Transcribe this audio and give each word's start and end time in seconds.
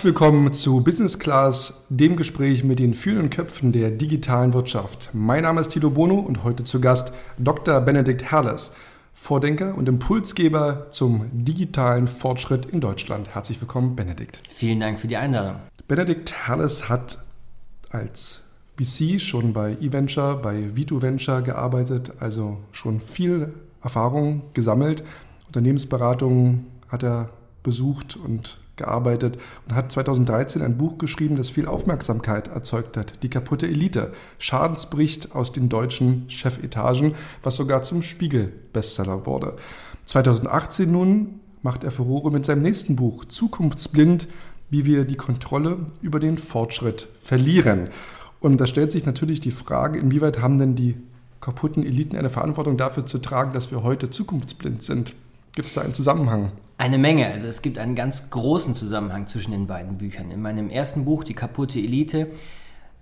Herzlich 0.00 0.14
willkommen 0.14 0.50
zu 0.54 0.80
Business 0.80 1.18
Class, 1.18 1.84
dem 1.90 2.16
Gespräch 2.16 2.64
mit 2.64 2.78
den 2.78 2.94
führenden 2.94 3.28
Köpfen 3.28 3.70
der 3.70 3.90
digitalen 3.90 4.54
Wirtschaft. 4.54 5.10
Mein 5.12 5.42
Name 5.42 5.60
ist 5.60 5.72
Tito 5.72 5.90
Bono 5.90 6.14
und 6.14 6.42
heute 6.42 6.64
zu 6.64 6.80
Gast 6.80 7.12
Dr. 7.36 7.82
Benedikt 7.82 8.22
Herles, 8.32 8.72
Vordenker 9.12 9.74
und 9.74 9.90
Impulsgeber 9.90 10.86
zum 10.90 11.26
digitalen 11.44 12.08
Fortschritt 12.08 12.64
in 12.64 12.80
Deutschland. 12.80 13.34
Herzlich 13.34 13.60
willkommen, 13.60 13.94
Benedikt. 13.94 14.40
Vielen 14.50 14.80
Dank 14.80 14.98
für 14.98 15.06
die 15.06 15.18
Einladung. 15.18 15.56
Benedikt 15.86 16.32
Herles 16.46 16.88
hat 16.88 17.18
als 17.90 18.40
VC 18.78 19.20
schon 19.20 19.52
bei 19.52 19.76
eVenture, 19.82 20.36
bei 20.36 20.74
Vito 20.74 21.02
Venture 21.02 21.42
gearbeitet, 21.42 22.12
also 22.20 22.56
schon 22.72 23.02
viel 23.02 23.52
Erfahrung 23.82 24.44
gesammelt. 24.54 25.04
Unternehmensberatungen 25.48 26.68
hat 26.88 27.02
er 27.02 27.28
besucht 27.62 28.16
und 28.16 28.60
gearbeitet 28.80 29.38
und 29.68 29.74
hat 29.74 29.92
2013 29.92 30.62
ein 30.62 30.76
Buch 30.76 30.98
geschrieben, 30.98 31.36
das 31.36 31.48
viel 31.48 31.66
Aufmerksamkeit 31.66 32.48
erzeugt 32.48 32.96
hat. 32.96 33.22
Die 33.22 33.30
kaputte 33.30 33.66
Elite. 33.66 34.12
Schadensbericht 34.38 35.34
aus 35.34 35.52
den 35.52 35.68
deutschen 35.68 36.28
Chefetagen, 36.28 37.14
was 37.42 37.56
sogar 37.56 37.82
zum 37.82 38.02
Spiegel-Bestseller 38.02 39.26
wurde. 39.26 39.54
2018 40.06 40.90
nun 40.90 41.40
macht 41.62 41.84
er 41.84 41.90
Furore 41.90 42.30
mit 42.30 42.44
seinem 42.46 42.62
nächsten 42.62 42.96
Buch 42.96 43.24
Zukunftsblind, 43.26 44.26
wie 44.70 44.86
wir 44.86 45.04
die 45.04 45.16
Kontrolle 45.16 45.78
über 46.00 46.20
den 46.20 46.38
Fortschritt 46.38 47.08
verlieren. 47.20 47.88
Und 48.40 48.58
da 48.58 48.66
stellt 48.66 48.92
sich 48.92 49.04
natürlich 49.04 49.40
die 49.40 49.50
Frage, 49.50 49.98
inwieweit 49.98 50.40
haben 50.40 50.58
denn 50.58 50.74
die 50.74 50.96
kaputten 51.40 51.84
Eliten 51.84 52.16
eine 52.16 52.30
Verantwortung 52.30 52.76
dafür 52.76 53.06
zu 53.06 53.18
tragen, 53.18 53.52
dass 53.52 53.70
wir 53.70 53.82
heute 53.82 54.10
zukunftsblind 54.10 54.82
sind? 54.82 55.14
Gibt 55.52 55.66
es 55.66 55.74
da 55.74 55.80
einen 55.80 55.94
Zusammenhang? 55.94 56.52
Eine 56.78 56.98
Menge. 56.98 57.26
Also 57.26 57.48
es 57.48 57.62
gibt 57.62 57.78
einen 57.78 57.94
ganz 57.94 58.30
großen 58.30 58.74
Zusammenhang 58.74 59.26
zwischen 59.26 59.50
den 59.50 59.66
beiden 59.66 59.98
Büchern. 59.98 60.30
In 60.30 60.40
meinem 60.40 60.70
ersten 60.70 61.04
Buch, 61.04 61.24
Die 61.24 61.34
kaputte 61.34 61.78
Elite, 61.78 62.30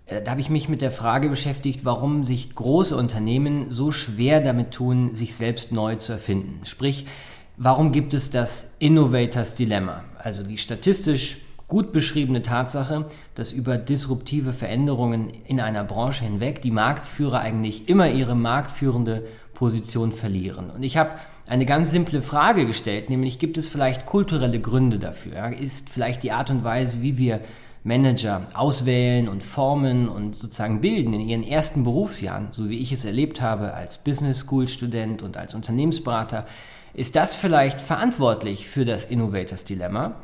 äh, 0.06 0.22
da 0.22 0.32
habe 0.32 0.40
ich 0.40 0.50
mich 0.50 0.68
mit 0.68 0.80
der 0.80 0.90
Frage 0.90 1.28
beschäftigt, 1.28 1.84
warum 1.84 2.24
sich 2.24 2.54
große 2.54 2.96
Unternehmen 2.96 3.70
so 3.70 3.92
schwer 3.92 4.40
damit 4.40 4.72
tun, 4.72 5.14
sich 5.14 5.34
selbst 5.34 5.72
neu 5.72 5.96
zu 5.96 6.12
erfinden. 6.12 6.60
Sprich, 6.64 7.06
warum 7.56 7.92
gibt 7.92 8.14
es 8.14 8.30
das 8.30 8.72
Innovators 8.78 9.54
Dilemma? 9.54 10.04
Also 10.18 10.42
die 10.42 10.58
statistisch 10.58 11.38
gut 11.68 11.92
beschriebene 11.92 12.40
Tatsache, 12.40 13.06
dass 13.34 13.52
über 13.52 13.76
disruptive 13.76 14.54
Veränderungen 14.54 15.30
in 15.44 15.60
einer 15.60 15.84
Branche 15.84 16.24
hinweg 16.24 16.62
die 16.62 16.70
Marktführer 16.70 17.40
eigentlich 17.40 17.90
immer 17.90 18.08
ihre 18.10 18.34
marktführende 18.34 19.24
Position 19.52 20.12
verlieren. 20.12 20.70
Und 20.70 20.82
ich 20.82 20.96
habe 20.96 21.10
eine 21.48 21.66
ganz 21.66 21.90
simple 21.90 22.22
Frage 22.22 22.66
gestellt, 22.66 23.10
nämlich 23.10 23.38
gibt 23.38 23.58
es 23.58 23.66
vielleicht 23.66 24.06
kulturelle 24.06 24.60
Gründe 24.60 24.98
dafür? 24.98 25.48
Ist 25.48 25.88
vielleicht 25.88 26.22
die 26.22 26.32
Art 26.32 26.50
und 26.50 26.64
Weise, 26.64 27.02
wie 27.02 27.16
wir 27.18 27.40
Manager 27.84 28.44
auswählen 28.54 29.28
und 29.28 29.42
formen 29.42 30.08
und 30.08 30.36
sozusagen 30.36 30.80
bilden 30.80 31.14
in 31.14 31.20
ihren 31.20 31.42
ersten 31.42 31.84
Berufsjahren, 31.84 32.48
so 32.52 32.68
wie 32.68 32.78
ich 32.78 32.92
es 32.92 33.04
erlebt 33.04 33.40
habe 33.40 33.72
als 33.72 33.98
Business 33.98 34.40
School 34.40 34.68
Student 34.68 35.22
und 35.22 35.36
als 35.36 35.54
Unternehmensberater, 35.54 36.44
ist 36.92 37.16
das 37.16 37.34
vielleicht 37.34 37.80
verantwortlich 37.80 38.68
für 38.68 38.84
das 38.84 39.04
Innovators 39.04 39.64
Dilemma? 39.64 40.16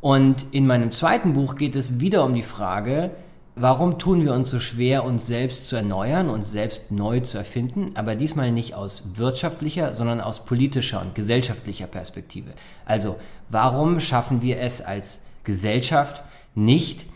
Und 0.00 0.46
in 0.52 0.66
meinem 0.66 0.92
zweiten 0.92 1.32
Buch 1.32 1.56
geht 1.56 1.76
es 1.76 2.00
wieder 2.00 2.24
um 2.24 2.34
die 2.34 2.42
Frage, 2.42 3.10
warum 3.56 3.98
tun 3.98 4.22
wir 4.22 4.34
uns 4.34 4.50
so 4.50 4.60
schwer, 4.60 5.04
uns 5.04 5.26
selbst 5.26 5.66
zu 5.66 5.76
erneuern, 5.76 6.28
uns 6.28 6.52
selbst 6.52 6.90
neu 6.90 7.20
zu 7.20 7.38
erfinden, 7.38 7.90
aber 7.94 8.14
diesmal 8.14 8.52
nicht 8.52 8.74
aus 8.74 9.02
wirtschaftlicher, 9.14 9.94
sondern 9.94 10.20
aus 10.20 10.44
politischer 10.44 11.00
und 11.00 11.14
gesellschaftlicher 11.14 11.86
Perspektive. 11.86 12.50
Also 12.84 13.16
warum 13.48 13.98
schaffen 14.00 14.42
wir 14.42 14.60
es 14.60 14.82
als 14.82 15.20
Gesellschaft 15.42 16.22
nicht, 16.54 17.06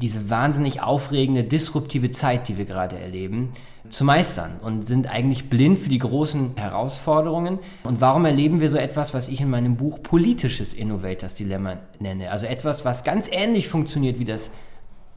diese 0.00 0.28
wahnsinnig 0.30 0.82
aufregende, 0.82 1.44
disruptive 1.44 2.10
Zeit, 2.10 2.48
die 2.48 2.56
wir 2.56 2.64
gerade 2.64 2.98
erleben, 2.98 3.52
zu 3.90 4.04
meistern 4.04 4.56
und 4.62 4.82
sind 4.82 5.08
eigentlich 5.08 5.50
blind 5.50 5.78
für 5.78 5.90
die 5.90 5.98
großen 5.98 6.56
Herausforderungen. 6.56 7.58
Und 7.84 8.00
warum 8.00 8.24
erleben 8.24 8.60
wir 8.60 8.70
so 8.70 8.78
etwas, 8.78 9.14
was 9.14 9.28
ich 9.28 9.40
in 9.40 9.50
meinem 9.50 9.76
Buch 9.76 10.02
politisches 10.02 10.72
Innovators 10.72 11.34
Dilemma 11.34 11.76
nenne? 12.00 12.30
Also 12.30 12.46
etwas, 12.46 12.84
was 12.84 13.04
ganz 13.04 13.28
ähnlich 13.30 13.68
funktioniert 13.68 14.18
wie 14.18 14.24
das 14.24 14.50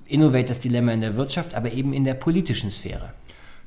Innovators 0.07 0.59
Dilemma 0.59 0.94
in 0.94 1.01
der 1.01 1.16
Wirtschaft, 1.16 1.56
aber 1.56 1.72
eben 1.72 1.94
in 1.94 2.03
der 2.03 2.13
politischen 2.13 2.72
Sphäre. 2.72 3.13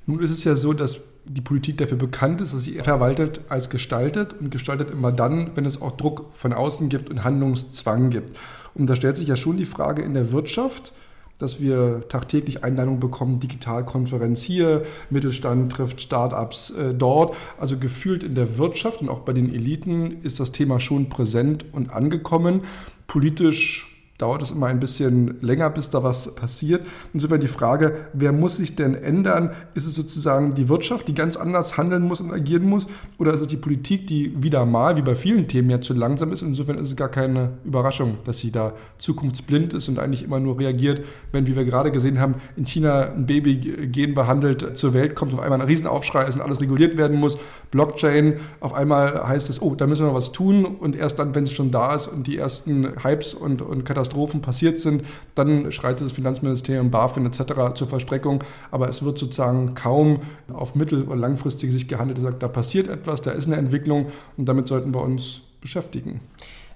Nun 0.07 0.21
ist 0.21 0.31
es 0.31 0.45
ja 0.45 0.57
so, 0.57 0.73
dass 0.73 1.01
die 1.25 1.41
Politik 1.41 1.79
dafür 1.79 1.99
bekannt 1.99 2.41
ist, 2.41 2.55
dass 2.55 2.65
sie 2.65 2.81
verwaltet 2.81 3.43
als 3.49 3.71
gestaltet 3.71 4.35
und 4.41 4.51
gestaltet 4.51 4.91
immer 4.91 5.13
dann, 5.13 5.53
wenn 5.55 5.67
es 5.67 5.81
auch 5.81 5.93
Druck 5.93 6.27
von 6.33 6.53
außen 6.53 6.89
gibt 6.89 7.11
und 7.11 7.25
Handlungszwang 7.25 8.11
gibt. 8.11 8.37
Und 8.75 8.89
da 8.89 8.97
stellt 8.97 9.17
sich 9.17 9.29
ja 9.29 9.37
schon 9.37 9.57
die 9.57 9.67
Frage 9.67 10.03
in 10.03 10.15
der 10.15 10.33
Wirtschaft, 10.33 10.93
dass 11.39 11.61
wir 11.61 12.07
tagtäglich 12.09 12.65
Einladungen 12.65 13.01
bekommen, 13.01 13.41
Digitalkonferenz 13.41 14.43
hier, 14.43 14.83
Mittelstand 15.09 15.73
trifft 15.73 16.01
Startups 16.01 16.71
äh, 16.71 16.95
dort. 16.95 17.35
Also 17.59 17.79
gefühlt 17.79 18.23
in 18.23 18.35
der 18.35 18.59
Wirtschaft 18.59 19.01
und 19.01 19.09
auch 19.09 19.21
bei 19.21 19.33
den 19.33 19.53
Eliten 19.53 20.23
ist 20.23 20.39
das 20.39 20.53
Thema 20.53 20.81
schon 20.81 21.09
präsent 21.09 21.65
und 21.73 21.91
angekommen. 21.91 22.63
Politisch 23.07 23.90
dauert 24.21 24.43
es 24.43 24.51
immer 24.51 24.67
ein 24.67 24.81
bisschen 24.81 25.39
länger, 25.41 25.71
bis 25.71 25.91
da 25.91 26.03
was 26.03 26.35
passiert. 26.35 26.87
Insofern 27.13 27.41
die 27.41 27.49
Frage, 27.49 28.07
wer 28.13 28.33
muss 28.33 28.57
sich 28.57 28.77
denn 28.77 28.95
ändern? 28.95 29.51
Ist 29.75 29.87
es 29.87 29.95
sozusagen 29.95 30.55
die 30.55 30.69
Wirtschaft, 30.69 31.09
die 31.09 31.15
ganz 31.15 31.37
anders 31.37 31.79
handeln 31.79 32.03
muss 32.03 32.21
und 32.21 32.33
agieren 32.33 32.65
muss? 32.65 32.87
Oder 33.19 33.33
ist 33.33 33.41
es 33.41 33.47
die 33.47 33.57
Politik, 33.57 34.07
die 34.07 34.35
wieder 34.43 34.67
mal, 34.67 34.97
wie 34.97 35.03
bei 35.03 35.15
vielen 35.15 35.49
Themen, 35.49 35.71
ja 35.71 35.81
zu 35.81 35.95
langsam 35.95 36.33
ist? 36.33 36.43
Insofern 36.43 36.79
ist 36.79 36.89
es 36.89 36.97
gar 36.97 37.09
keine 37.09 37.53
Überraschung, 37.65 38.19
dass 38.25 38.39
sie 38.39 38.53
da 38.53 38.75
zukunftsblind 38.99 39.73
ist 39.73 39.89
und 39.89 39.99
eigentlich 39.99 40.23
immer 40.23 40.39
nur 40.39 40.59
reagiert, 40.59 41.03
wenn, 41.33 41.47
wie 41.47 41.57
wir 41.57 41.65
gerade 41.65 41.91
gesehen 41.91 42.21
haben, 42.21 42.35
in 42.57 42.67
China 42.67 43.13
ein 43.13 43.27
Baby 43.27 43.57
gen 43.87 44.15
behandelt 44.15 44.77
zur 44.77 44.95
Welt 44.95 45.15
kommt, 45.15 45.33
auf 45.33 45.41
einmal 45.41 45.61
ein 45.61 45.67
Riesenaufschrei 45.67 46.25
ist 46.25 46.35
und 46.35 46.43
alles 46.43 46.61
reguliert 46.61 46.97
werden 46.97 47.19
muss. 47.19 47.39
Blockchain, 47.71 48.35
auf 48.61 48.75
einmal 48.75 49.27
heißt 49.27 49.49
es, 49.49 49.63
oh, 49.63 49.75
da 49.75 49.87
müssen 49.87 50.07
wir 50.07 50.15
was 50.15 50.33
tun 50.33 50.65
und 50.65 50.95
erst 50.95 51.19
dann, 51.19 51.35
wenn 51.35 51.45
es 51.45 51.53
schon 51.53 51.71
da 51.71 51.95
ist 51.95 52.07
und 52.07 52.27
die 52.27 52.37
ersten 52.37 53.03
Hypes 53.03 53.35
und, 53.35 53.63
und 53.63 53.85
Katastrophen 53.85 54.10
Katastrophen 54.11 54.43
passiert 54.43 54.81
sind, 54.81 55.05
dann 55.35 55.71
schreitet 55.73 56.07
das 56.07 56.13
Finanzministerium, 56.13 56.91
BaFin 56.91 57.27
etc. 57.27 57.75
zur 57.75 57.89
Verstreckung. 57.89 58.43
Aber 58.71 58.89
es 58.89 59.03
wird 59.05 59.19
sozusagen 59.19 59.75
kaum 59.75 60.21
auf 60.53 60.75
mittel- 60.75 61.05
oder 61.05 61.17
langfristige 61.17 61.73
Sicht 61.73 61.89
gehandelt. 61.89 62.19
Er 62.19 62.23
sagt, 62.23 62.43
da 62.43 62.49
passiert 62.49 62.89
etwas, 62.89 63.23
da 63.23 63.31
ist 63.31 63.47
eine 63.47 63.57
Entwicklung 63.57 64.07
und 64.37 64.49
damit 64.49 64.69
sollten 64.69 64.95
wir 64.95 65.03
uns 65.03 65.43
beschäftigen. 65.61 66.21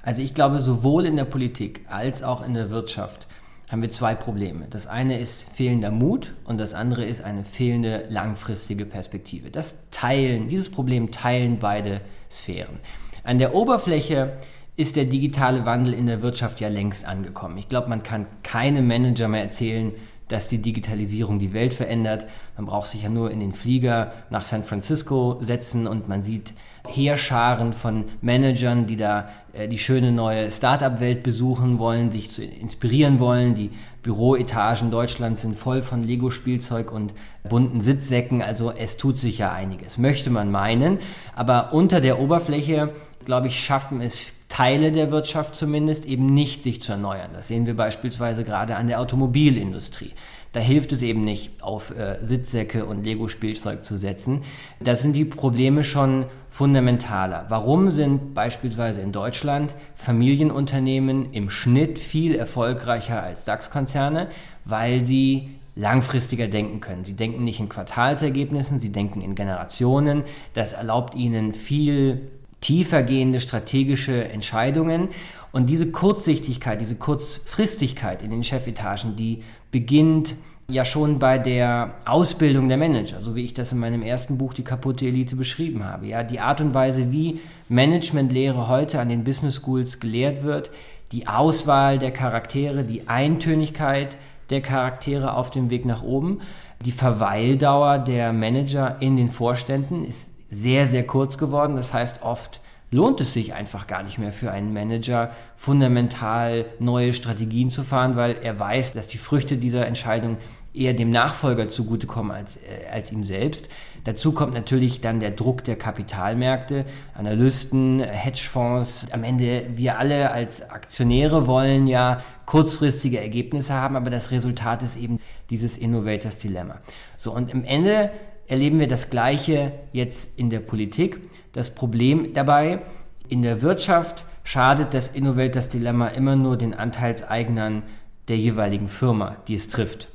Also 0.03 0.23
ich 0.23 0.35
glaube, 0.35 0.61
sowohl 0.61 1.07
in 1.07 1.17
der 1.17 1.25
Politik 1.25 1.83
als 1.89 2.23
auch 2.23 2.45
in 2.45 2.55
der 2.55 2.71
Wirtschaft 2.71 3.27
haben 3.71 3.81
wir 3.81 3.91
zwei 3.91 4.15
Probleme. 4.15 4.67
Das 4.69 4.87
eine 4.87 5.19
ist 5.19 5.49
fehlender 5.55 5.91
Mut 5.91 6.35
und 6.45 6.59
das 6.59 6.75
andere 6.75 7.05
ist 7.05 7.23
eine 7.23 7.45
fehlende 7.45 8.05
langfristige 8.11 8.85
Perspektive. 8.85 9.51
Das 9.51 9.77
teilen, 9.91 10.49
dieses 10.49 10.71
Problem 10.71 11.11
teilen 11.11 11.59
beide 11.59 12.03
Sphären. 12.31 12.79
An 13.25 13.39
der 13.39 13.55
Oberfläche 13.55 14.35
ist 14.77 14.97
der 14.97 15.05
digitale 15.05 15.67
Wandel 15.67 15.95
in 15.95 16.07
der 16.07 16.23
Wirtschaft 16.23 16.61
ja 16.61 16.69
längst 16.69 17.05
angekommen. 17.05 17.59
Ich 17.59 17.69
glaube, 17.69 17.89
man 17.89 18.03
kann 18.03 18.27
keinem 18.43 18.87
Manager 18.87 19.29
mehr 19.29 19.43
erzählen, 19.43 19.93
dass 20.29 20.49
die 20.49 20.59
Digitalisierung 20.59 21.39
die 21.39 21.53
Welt 21.53 21.75
verändert. 21.75 22.27
Man 22.57 22.67
braucht 22.67 22.89
sich 22.89 23.03
ja 23.03 23.11
nur 23.11 23.31
in 23.31 23.41
den 23.41 23.53
Flieger 23.53 24.13
nach 24.31 24.45
San 24.45 24.65
Francisco 24.65 25.39
setzen 25.41 25.87
und 25.87 26.09
man 26.09 26.23
sieht 26.23 26.55
Heerscharen 26.89 27.73
von 27.73 28.07
Managern, 28.23 28.87
die 28.87 28.97
da 28.97 29.29
äh, 29.53 29.69
die 29.69 29.79
schöne 29.79 30.13
neue 30.13 30.51
Start-up-Welt 30.51 31.23
besuchen 31.23 31.79
wollen, 31.79 32.11
sich 32.11 32.31
zu 32.31 32.43
inspirieren 32.43 33.21
wollen. 33.21 33.55
Die 33.55 33.71
Büroetagen 34.03 34.91
Deutschlands 34.91 35.43
sind 35.43 35.57
voll 35.57 35.83
von 35.83 36.03
Lego-Spielzeug 36.03 36.91
und 36.91 37.13
bunten 37.49 37.81
Sitzsäcken. 37.81 38.41
Also 38.43 38.73
es 38.73 38.97
tut 38.97 39.19
sich 39.19 39.39
ja 39.39 39.53
einiges, 39.53 39.99
möchte 39.99 40.31
man 40.31 40.51
meinen. 40.51 40.99
Aber 41.35 41.75
unter 41.75 42.01
der 42.01 42.19
Oberfläche, 42.19 42.93
glaube 43.25 43.49
ich, 43.49 43.63
schaffen 43.63 44.01
es 44.01 44.33
Teile 44.55 44.93
der 44.93 45.11
Wirtschaft 45.11 45.57
zumindest 45.57 46.07
eben 46.07 46.27
nicht 46.27 46.63
sich 46.63 46.81
zu 46.81 46.93
erneuern. 46.93 47.31
Das 47.33 47.49
sehen 47.49 47.67
wir 47.67 47.75
beispielsweise 47.75 48.45
gerade 48.45 48.77
an 48.77 48.87
der 48.87 49.01
Automobilindustrie. 49.01 50.13
Da 50.53 50.61
hilft 50.61 50.93
es 50.93 51.03
eben 51.03 51.25
nicht, 51.25 51.61
auf 51.61 51.91
äh, 51.91 52.25
Sitzsäcke 52.25 52.85
und 52.85 53.03
Lego-Spielzeug 53.03 53.85
zu 53.85 53.97
setzen. 53.97 54.43
Da 54.79 54.95
sind 54.95 55.15
die 55.17 55.25
Probleme 55.25 55.83
schon 55.83 56.27
fundamentaler. 56.51 57.47
Warum 57.49 57.91
sind 57.91 58.33
beispielsweise 58.33 59.01
in 59.01 59.11
Deutschland 59.11 59.75
Familienunternehmen 59.97 61.33
im 61.33 61.51
Schnitt 61.51 61.99
viel 61.99 62.37
erfolgreicher 62.37 63.21
als 63.25 63.45
DAX-Konzerne? 63.45 64.29
Weil 64.65 65.01
sie 65.01 65.49
langfristiger 65.75 66.47
denken 66.47 66.79
können. 66.79 67.05
Sie 67.05 67.15
denken 67.15 67.43
nicht 67.43 67.59
in 67.59 67.69
Quartalsergebnissen, 67.69 68.79
sie 68.79 68.93
denken 68.93 69.21
in 69.21 69.35
Generationen. 69.35 70.23
Das 70.53 70.75
erlaubt 70.75 71.17
ihnen 71.17 71.55
viel 71.55 72.31
tiefergehende 72.65 73.41
strategische 73.41 74.25
Entscheidungen. 74.31 75.09
Und 75.53 75.67
diese 75.67 75.91
Kurzsichtigkeit, 75.91 76.81
diese 76.81 76.97
Kurzfristigkeit 76.97 78.23
in 78.23 78.31
den 78.31 78.43
Chefetagen, 78.43 79.17
die 79.17 79.43
beginnt 79.71 80.35
ja 80.67 80.87
schon 80.87 81.19
bei 81.19 81.37
der 81.37 81.95
Ausbildung 82.07 82.69
der 82.69 82.79
Manager, 82.79 83.21
so 83.21 83.37
wie 83.37 83.45
ich 83.45 83.53
das 83.53 83.73
in 83.73 83.79
meinem 83.79 84.03
ersten 84.03 84.39
Buch 84.39 84.55
Die 84.55 84.65
kaputte 84.65 85.07
Elite 85.07 85.37
beschrieben 85.37 85.85
habe. 85.85 86.07
Ja, 86.07 86.23
die 86.23 86.41
Art 86.41 86.63
und 86.63 86.73
Weise, 86.73 87.13
wie 87.13 87.39
Managementlehre 87.69 88.67
heute 88.67 88.99
an 88.99 89.11
den 89.11 89.25
Business 89.25 89.57
Schools 89.57 90.01
gelehrt 90.01 90.43
wird, 90.43 90.71
die 91.13 91.29
Auswahl 91.29 91.99
der 91.99 92.13
Charaktere, 92.13 92.83
die 92.83 93.09
Eintönigkeit 93.09 94.17
der 94.49 94.63
Charaktere 94.63 95.37
auf 95.37 95.51
dem 95.51 95.69
Weg 95.69 95.85
nach 95.85 96.03
oben. 96.03 96.41
Die 96.85 96.93
Verweildauer 96.93 97.99
der 97.99 98.33
Manager 98.33 98.97
in 99.01 99.17
den 99.19 99.29
Vorständen 99.29 100.05
ist 100.05 100.34
sehr, 100.55 100.87
sehr 100.87 101.07
kurz 101.07 101.39
geworden. 101.39 101.77
Das 101.77 101.93
heißt, 101.93 102.23
oft 102.23 102.61
lohnt 102.91 103.21
es 103.21 103.33
sich 103.33 103.55
einfach 103.55 103.87
gar 103.87 104.03
nicht 104.03 104.19
mehr 104.19 104.33
für 104.33 104.53
einen 104.53 104.73
Manager, 104.73 105.31
fundamental 105.57 106.67
neue 106.79 107.13
Strategien 107.13 107.71
zu 107.71 107.83
fahren, 107.83 108.17
weil 108.17 108.37
er 108.43 108.59
weiß, 108.59 108.93
dass 108.93 109.09
die 109.09 109.19
Früchte 109.19 109.57
dieser 109.57 109.87
Entscheidung 109.87 110.39
eher 110.73 110.93
dem 110.93 111.11
Nachfolger 111.11 111.69
zugutekommen 111.69 112.33
als, 112.33 112.57
äh, 112.57 112.91
als 112.93 113.13
ihm 113.13 113.25
selbst. 113.25 113.69
Dazu 114.05 114.33
kommt 114.33 114.55
natürlich 114.55 115.01
dann 115.01 115.21
der 115.21 115.31
Druck 115.31 115.65
der 115.65 115.77
Kapitalmärkte, 115.77 116.85
Analysten, 117.15 118.01
Hedgefonds. 118.01 119.07
Am 119.13 119.23
Ende, 119.23 119.67
wir 119.75 119.99
alle 119.99 120.33
als 120.33 120.69
Aktionäre 120.69 121.47
wollen 121.47 121.87
ja 121.87 122.23
kurzfristige 122.47 123.21
Ergebnisse 123.21 123.73
haben, 123.73 123.97
aber 123.97 124.11
das 124.11 124.31
Resultat 124.31 124.83
ist 124.83 124.97
eben 124.97 125.21
dieses 125.49 125.79
Innovators 125.79 126.39
Dilemma. 126.39 126.81
So, 127.17 127.33
und 127.33 127.51
im 127.51 127.65
Ende 127.65 128.11
erleben 128.47 128.79
wir 128.81 128.89
das 128.89 129.11
Gleiche 129.11 129.73
jetzt 129.93 130.31
in 130.37 130.51
der 130.51 130.61
Politik. 130.61 131.21
Das 131.53 131.75
Problem 131.75 132.35
dabei, 132.35 132.81
in 133.29 133.43
der 133.43 133.63
Wirtschaft 133.63 134.25
schadet 134.43 134.95
das 134.95 135.09
Innovators 135.09 135.69
Dilemma 135.69 136.09
immer 136.09 136.37
nur 136.37 136.57
den 136.57 136.75
Anteilseignern 136.75 137.83
der 138.29 138.37
jeweiligen 138.37 138.89
Firma, 138.89 139.37
die 139.49 139.55
es 139.55 139.69
trifft. 139.69 140.09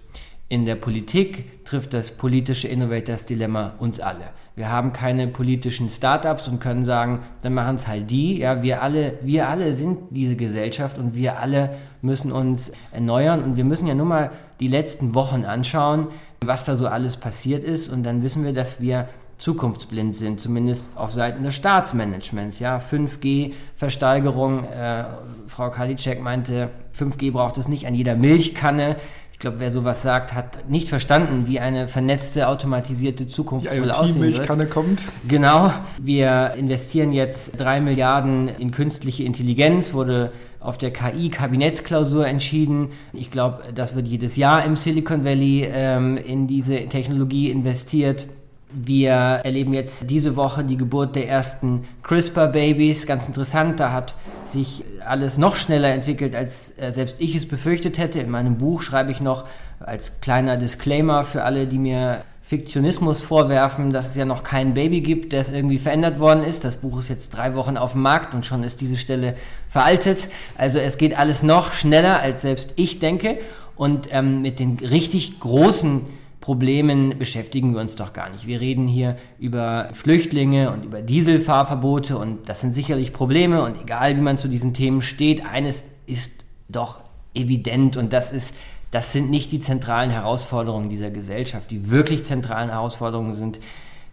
In 0.48 0.66
der 0.66 0.76
Politik 0.76 1.64
trifft 1.66 1.94
das 1.94 2.12
politische 2.12 2.68
Innovators 2.68 3.26
Dilemma 3.26 3.76
uns 3.80 4.00
alle. 4.00 4.30
Wir 4.59 4.69
haben 4.69 4.91
keine 4.91 5.29
politischen 5.29 5.88
Startups 5.88 6.50
und 6.50 6.59
können 6.59 6.83
sagen, 6.83 7.19
dann 7.44 7.53
machen 7.53 7.75
es 7.75 7.88
halt 7.88 8.11
die. 8.11 8.39
Ja, 8.39 8.61
wir 8.61 8.83
alle, 8.83 9.13
wir 9.21 9.47
alle 9.47 9.71
sind 9.71 10.00
diese 10.09 10.35
Gesellschaft 10.35 10.97
und 10.97 11.15
wir 11.15 11.39
alle 11.39 11.77
müssen 12.01 12.33
uns 12.33 12.73
erneuern 12.91 13.41
und 13.41 13.56
wir 13.56 13.63
müssen 13.63 13.88
ja 13.88 13.95
nur 13.95 14.06
mal 14.06 14.31
die 14.59 14.67
letzten 14.67 15.15
Wochen 15.15 15.45
anschauen, 15.45 16.07
was 16.44 16.65
da 16.65 16.75
so 16.75 16.88
alles 16.88 17.15
passiert 17.15 17.63
ist 17.63 17.88
und 17.88 18.03
dann 18.03 18.21
wissen 18.21 18.44
wir, 18.44 18.51
dass 18.51 18.81
wir 18.81 19.07
zukunftsblind 19.38 20.13
sind, 20.13 20.41
zumindest 20.41 20.89
auf 20.94 21.13
Seiten 21.13 21.41
des 21.44 21.56
Staatsmanagements. 21.56 22.59
Ja, 22.59 22.79
5G 22.79 23.53
Versteigerung, 23.77 24.65
äh, 24.65 25.06
Frau 25.47 25.69
Kalitschek 25.69 26.21
meinte, 26.21 26.69
5G 26.91 27.31
braucht 27.31 27.57
es 27.57 27.69
nicht 27.69 27.88
an 27.88 27.95
jeder 27.95 28.17
Milchkanne. 28.17 28.97
Ich 29.39 29.41
glaube, 29.41 29.62
wer 29.62 29.71
sowas 29.71 30.01
sagt, 30.01 30.33
hat 30.33 30.69
nicht 30.69 30.89
verstanden, 30.89 31.47
wie 31.47 31.62
eine 31.62 31.88
vernetzte, 31.88 32.50
automatisierte 32.50 33.25
Zukunft 33.25 33.71
Die 33.71 33.81
wohl 33.81 33.89
aussehen 33.89 34.15
wird. 34.15 34.36
Milchkanne 34.36 34.65
kommt. 34.65 35.06
Genau. 35.30 35.71
Wir 35.97 36.56
investieren 36.57 37.13
jetzt 37.13 37.53
drei 37.57 37.80
Milliarden 37.80 38.50
in 38.50 38.71
künstliche 38.71 39.24
Intelligenz, 39.24 39.94
wurde 39.94 40.33
auf 40.59 40.77
der 40.77 40.91
KI-Kabinettsklausur 40.91 42.27
entschieden. 42.27 42.89
Ich 43.13 43.31
glaube, 43.31 43.63
das 43.74 43.95
wird 43.95 44.09
jedes 44.09 44.36
Jahr 44.36 44.65
im 44.65 44.75
Silicon 44.75 45.24
Valley 45.24 45.69
ähm, 45.71 46.18
in 46.18 46.47
diese 46.47 46.75
Technologie 46.88 47.50
investiert. 47.50 48.27
Wir 48.71 49.12
erleben 49.12 49.74
jetzt 49.74 50.12
diese 50.12 50.36
Woche 50.36 50.63
die 50.63 50.77
Geburt 50.77 51.16
der 51.16 51.27
ersten 51.27 51.88
CRISPR-Babys. 52.04 53.07
Ganz 53.07 53.27
interessant, 53.27 53.80
da 53.80 53.92
hat 53.92 54.13
sich 54.44 54.86
alles 55.04 55.39
noch 55.39 55.56
schneller 55.56 55.89
entwickelt, 55.89 56.36
als 56.36 56.77
äh, 56.77 56.92
selbst 56.92 57.16
ich 57.18 57.36
es 57.36 57.48
befürchtet 57.48 57.98
hätte. 57.98 58.19
In 58.19 58.30
meinem 58.30 58.60
Buch 58.60 58.83
schreibe 58.83 59.12
ich 59.12 59.21
noch 59.21 59.45
als 59.80 60.21
kleiner 60.21 60.56
Disclaimer 60.56 61.24
für 61.24 61.44
alle, 61.44 61.66
die 61.66 61.80
mir 61.80 62.19
Fiktionismus 62.44 63.24
vorwerfen, 63.24 63.92
dass 63.92 64.10
es 64.10 64.16
ja 64.16 64.25
noch 64.25 64.44
kein 64.44 64.75
Baby 64.75 65.01
gibt, 65.01 65.33
das 65.33 65.50
irgendwie 65.50 65.80
verändert 65.80 66.19
worden 66.19 66.44
ist. 66.44 66.63
Das 66.63 66.75
Buch 66.75 67.00
ist 67.00 67.07
jetzt 67.07 67.30
drei 67.30 67.56
Wochen 67.56 67.75
auf 67.75 67.94
dem 67.94 68.01
Markt 68.01 68.36
und 68.36 68.45
schon 68.45 68.63
ist 68.63 68.81
diese 68.81 68.98
Stelle 68.98 69.36
veraltet. 69.68 70.27
Also 70.57 70.77
es 70.77 70.98
geht 70.98 71.18
alles 71.18 71.42
noch 71.42 71.74
schneller, 71.74 72.19
als 72.19 72.44
selbst 72.44 72.74
ich 72.75 73.00
denke. 73.00 73.39
Und 73.75 74.10
ähm, 74.12 74.42
mit 74.44 74.60
den 74.60 74.77
richtig 74.77 75.39
großen 75.39 76.01
Problemen 76.41 77.18
beschäftigen 77.19 77.74
wir 77.74 77.81
uns 77.81 77.95
doch 77.95 78.13
gar 78.13 78.30
nicht. 78.30 78.47
Wir 78.47 78.62
reden 78.62 78.88
hier 78.88 79.18
über 79.39 79.89
Flüchtlinge 79.94 80.71
und 80.71 80.86
über 80.86 81.01
Dieselfahrverbote 81.01 82.18
und 82.18 82.47
das 82.47 82.62
sind 82.62 82.74
sicherlich 82.74 83.12
Probleme 83.12 83.63
und 83.63 83.81
egal 83.81 84.15
wie 84.15 84.21
man 84.21 84.38
zu 84.38 84.47
diesen 84.47 84.74
Themen 84.74 85.01
steht, 85.01 85.45
eines 85.45 85.83
ist 86.06 86.45
doch 86.69 87.01
evident 87.33 87.97
und 87.97 88.13
das 88.13 88.31
ist, 88.31 88.56
das 88.91 89.12
sind 89.12 89.30
nicht 89.30 89.51
die 89.51 89.59
zentralen 89.59 90.09
Herausforderungen 90.09 90.89
dieser 90.89 91.12
Gesellschaft. 91.12 91.71
Die 91.71 91.91
wirklich 91.91 92.24
zentralen 92.24 92.69
Herausforderungen 92.69 93.33
sind, 93.33 93.59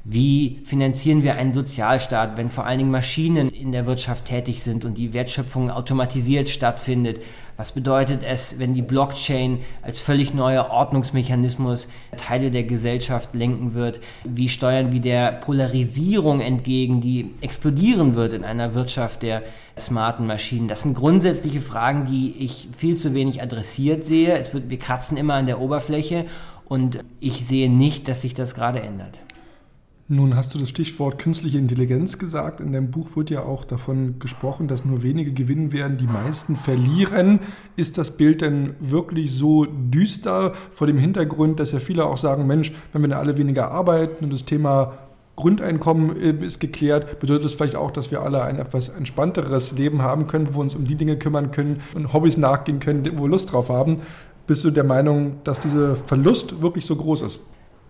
wie 0.09 0.61
finanzieren 0.65 1.25
wir 1.25 1.35
einen 1.35 1.53
Sozialstaat, 1.53 2.37
wenn 2.37 2.49
vor 2.49 2.65
allen 2.65 2.79
Dingen 2.79 2.93
Maschinen 2.93 3.49
in 3.49 3.73
der 3.73 3.87
Wirtschaft 3.87 4.27
tätig 4.27 4.63
sind 4.63 4.85
und 4.85 4.99
die 4.99 5.13
Wertschöpfung 5.13 5.69
automatisiert 5.69 6.49
stattfindet? 6.49 7.23
Was 7.57 7.73
bedeutet 7.73 8.21
es, 8.23 8.59
wenn 8.59 8.75
die 8.75 8.83
Blockchain 8.83 9.61
als 9.81 9.99
völlig 9.99 10.35
neuer 10.35 10.69
Ordnungsmechanismus 10.71 11.89
Teile 12.17 12.51
der 12.51 12.65
Gesellschaft 12.65 13.35
lenken 13.35 13.73
wird? 13.73 14.01
Wie 14.25 14.51
steuern 14.51 14.93
wir 14.93 15.01
der 15.01 15.33
Polarisierung 15.33 16.41
entgegen, 16.41 17.01
die 17.01 17.35
explodieren 17.41 18.15
wird 18.15 18.35
in 18.35 18.45
einer 18.45 18.75
Wirtschaft 18.75 19.23
der 19.23 19.43
smarten 19.79 20.27
Maschinen? 20.27 20.69
Das 20.69 20.83
sind 20.83 20.95
grundsätzliche 20.95 21.63
Fragen, 21.63 22.05
die 22.05 22.45
ich 22.45 22.69
viel 22.77 22.99
zu 22.99 23.15
wenig 23.15 23.41
adressiert 23.41 24.05
sehe. 24.05 24.37
Es 24.37 24.53
wird, 24.53 24.69
wir 24.69 24.79
kratzen 24.79 25.17
immer 25.17 25.35
an 25.35 25.47
der 25.47 25.61
Oberfläche 25.61 26.27
und 26.67 27.05
ich 27.21 27.47
sehe 27.47 27.71
nicht, 27.71 28.07
dass 28.09 28.21
sich 28.21 28.35
das 28.35 28.55
gerade 28.55 28.83
ändert. 28.83 29.19
Nun 30.09 30.37
hast 30.37 30.55
du 30.55 30.59
das 30.61 30.69
Stichwort 30.69 31.19
künstliche 31.19 31.59
Intelligenz 31.59 32.17
gesagt. 32.17 32.61
In 32.61 32.73
deinem 32.73 32.93
Buch 32.93 33.17
wird 33.17 33.29
ja 33.29 33.43
auch 33.43 33.65
davon 33.65 34.21
gesprochen, 34.21 34.69
dass 34.69 34.85
nur 34.85 35.03
wenige 35.03 35.33
gewinnen 35.33 35.73
werden, 35.73 35.97
die 35.97 36.07
meisten 36.07 36.55
verlieren. 36.55 37.41
Ist 37.75 37.99
das 37.99 38.17
Bild 38.17 38.41
denn 38.41 38.75
wirklich 38.79 39.33
so 39.33 39.65
düster 39.65 40.53
vor 40.71 40.87
dem 40.87 40.97
Hintergrund, 40.97 41.59
dass 41.59 41.73
ja 41.73 41.81
viele 41.81 42.05
auch 42.05 42.19
sagen, 42.19 42.47
Mensch, 42.47 42.73
wenn 42.93 43.03
wir 43.03 43.19
alle 43.19 43.37
weniger 43.37 43.73
arbeiten 43.73 44.25
und 44.25 44.33
das 44.33 44.45
Thema 44.45 44.97
Grundeinkommen 45.35 46.17
äh, 46.17 46.47
ist 46.47 46.61
geklärt, 46.61 47.19
bedeutet 47.19 47.47
das 47.47 47.55
vielleicht 47.55 47.75
auch, 47.75 47.91
dass 47.91 48.13
wir 48.13 48.23
alle 48.23 48.43
ein 48.43 48.61
etwas 48.61 48.91
entspannteres 48.91 49.73
Leben 49.73 50.03
haben 50.03 50.29
können, 50.29 50.47
wo 50.49 50.59
wir 50.59 50.61
uns 50.61 50.77
um 50.77 50.87
die 50.87 50.95
Dinge 50.95 51.19
kümmern 51.19 51.51
können 51.51 51.83
und 51.95 52.13
Hobbys 52.13 52.37
nachgehen 52.37 52.79
können, 52.79 53.05
wo 53.19 53.25
wir 53.25 53.31
Lust 53.31 53.53
drauf 53.53 53.71
haben. 53.71 54.03
Bist 54.47 54.65
du 54.65 54.71
der 54.71 54.85
Meinung, 54.85 55.39
dass 55.43 55.59
dieser 55.59 55.97
Verlust 55.97 56.63
wirklich 56.63 56.87
so 56.87 56.95
groß 56.95 57.23
ist? 57.23 57.41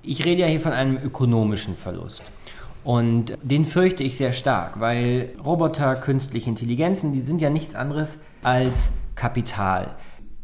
Ich 0.09 0.25
rede 0.25 0.43
ja 0.43 0.47
hier 0.47 0.61
von 0.61 0.73
einem 0.73 0.97
ökonomischen 0.99 1.77
Verlust. 1.77 2.23
Und 2.85 3.37
den 3.43 3.65
fürchte 3.65 4.05
ich 4.05 4.17
sehr 4.17 4.33
stark, 4.33 4.79
weil 4.79 5.31
Roboter, 5.45 5.97
künstliche 5.97 6.49
Intelligenzen, 6.49 7.13
die 7.13 7.19
sind 7.19 7.41
ja 7.41 7.51
nichts 7.51 7.75
anderes 7.75 8.19
als 8.45 8.91
Kapital. 9.17 9.97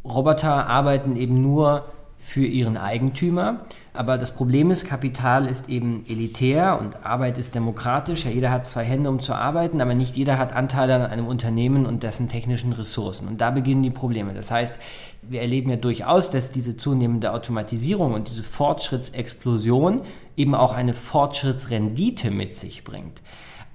Roboter 0.05 0.67
arbeiten 0.67 1.15
eben 1.15 1.41
nur 1.41 1.85
für 2.19 2.45
ihren 2.45 2.77
Eigentümer. 2.77 3.65
Aber 3.95 4.17
das 4.17 4.31
Problem 4.31 4.71
ist, 4.71 4.87
Kapital 4.87 5.47
ist 5.47 5.69
eben 5.69 6.05
elitär 6.09 6.81
und 6.81 7.05
Arbeit 7.05 7.37
ist 7.37 7.55
demokratisch. 7.55 8.25
Ja, 8.25 8.31
jeder 8.31 8.51
hat 8.51 8.65
zwei 8.65 8.85
Hände, 8.85 9.11
um 9.11 9.21
zu 9.21 9.35
arbeiten, 9.35 9.83
aber 9.83 9.95
nicht 9.95 10.17
jeder 10.17 10.39
hat 10.39 10.55
Anteile 10.55 10.95
an 10.95 11.03
einem 11.03 11.27
Unternehmen 11.27 11.85
und 11.85 12.03
dessen 12.03 12.31
technischen 12.31 12.73
Ressourcen. 12.73 13.29
Und 13.29 13.43
da 13.43 13.51
beginnen 13.51 13.83
die 13.83 13.91
Probleme. 13.91 14.33
Das 14.33 14.51
heißt, 14.51 14.79
wir 15.21 15.43
erleben 15.43 15.69
ja 15.69 15.77
durchaus, 15.77 16.31
dass 16.31 16.51
diese 16.51 16.79
zunehmende 16.79 17.35
Automatisierung 17.35 18.15
und 18.15 18.29
diese 18.29 18.43
Fortschrittsexplosion 18.43 20.03
eben 20.39 20.55
auch 20.55 20.73
eine 20.73 20.95
Fortschrittsrendite 20.95 22.31
mit 22.31 22.57
sich 22.57 22.85
bringt. 22.85 23.21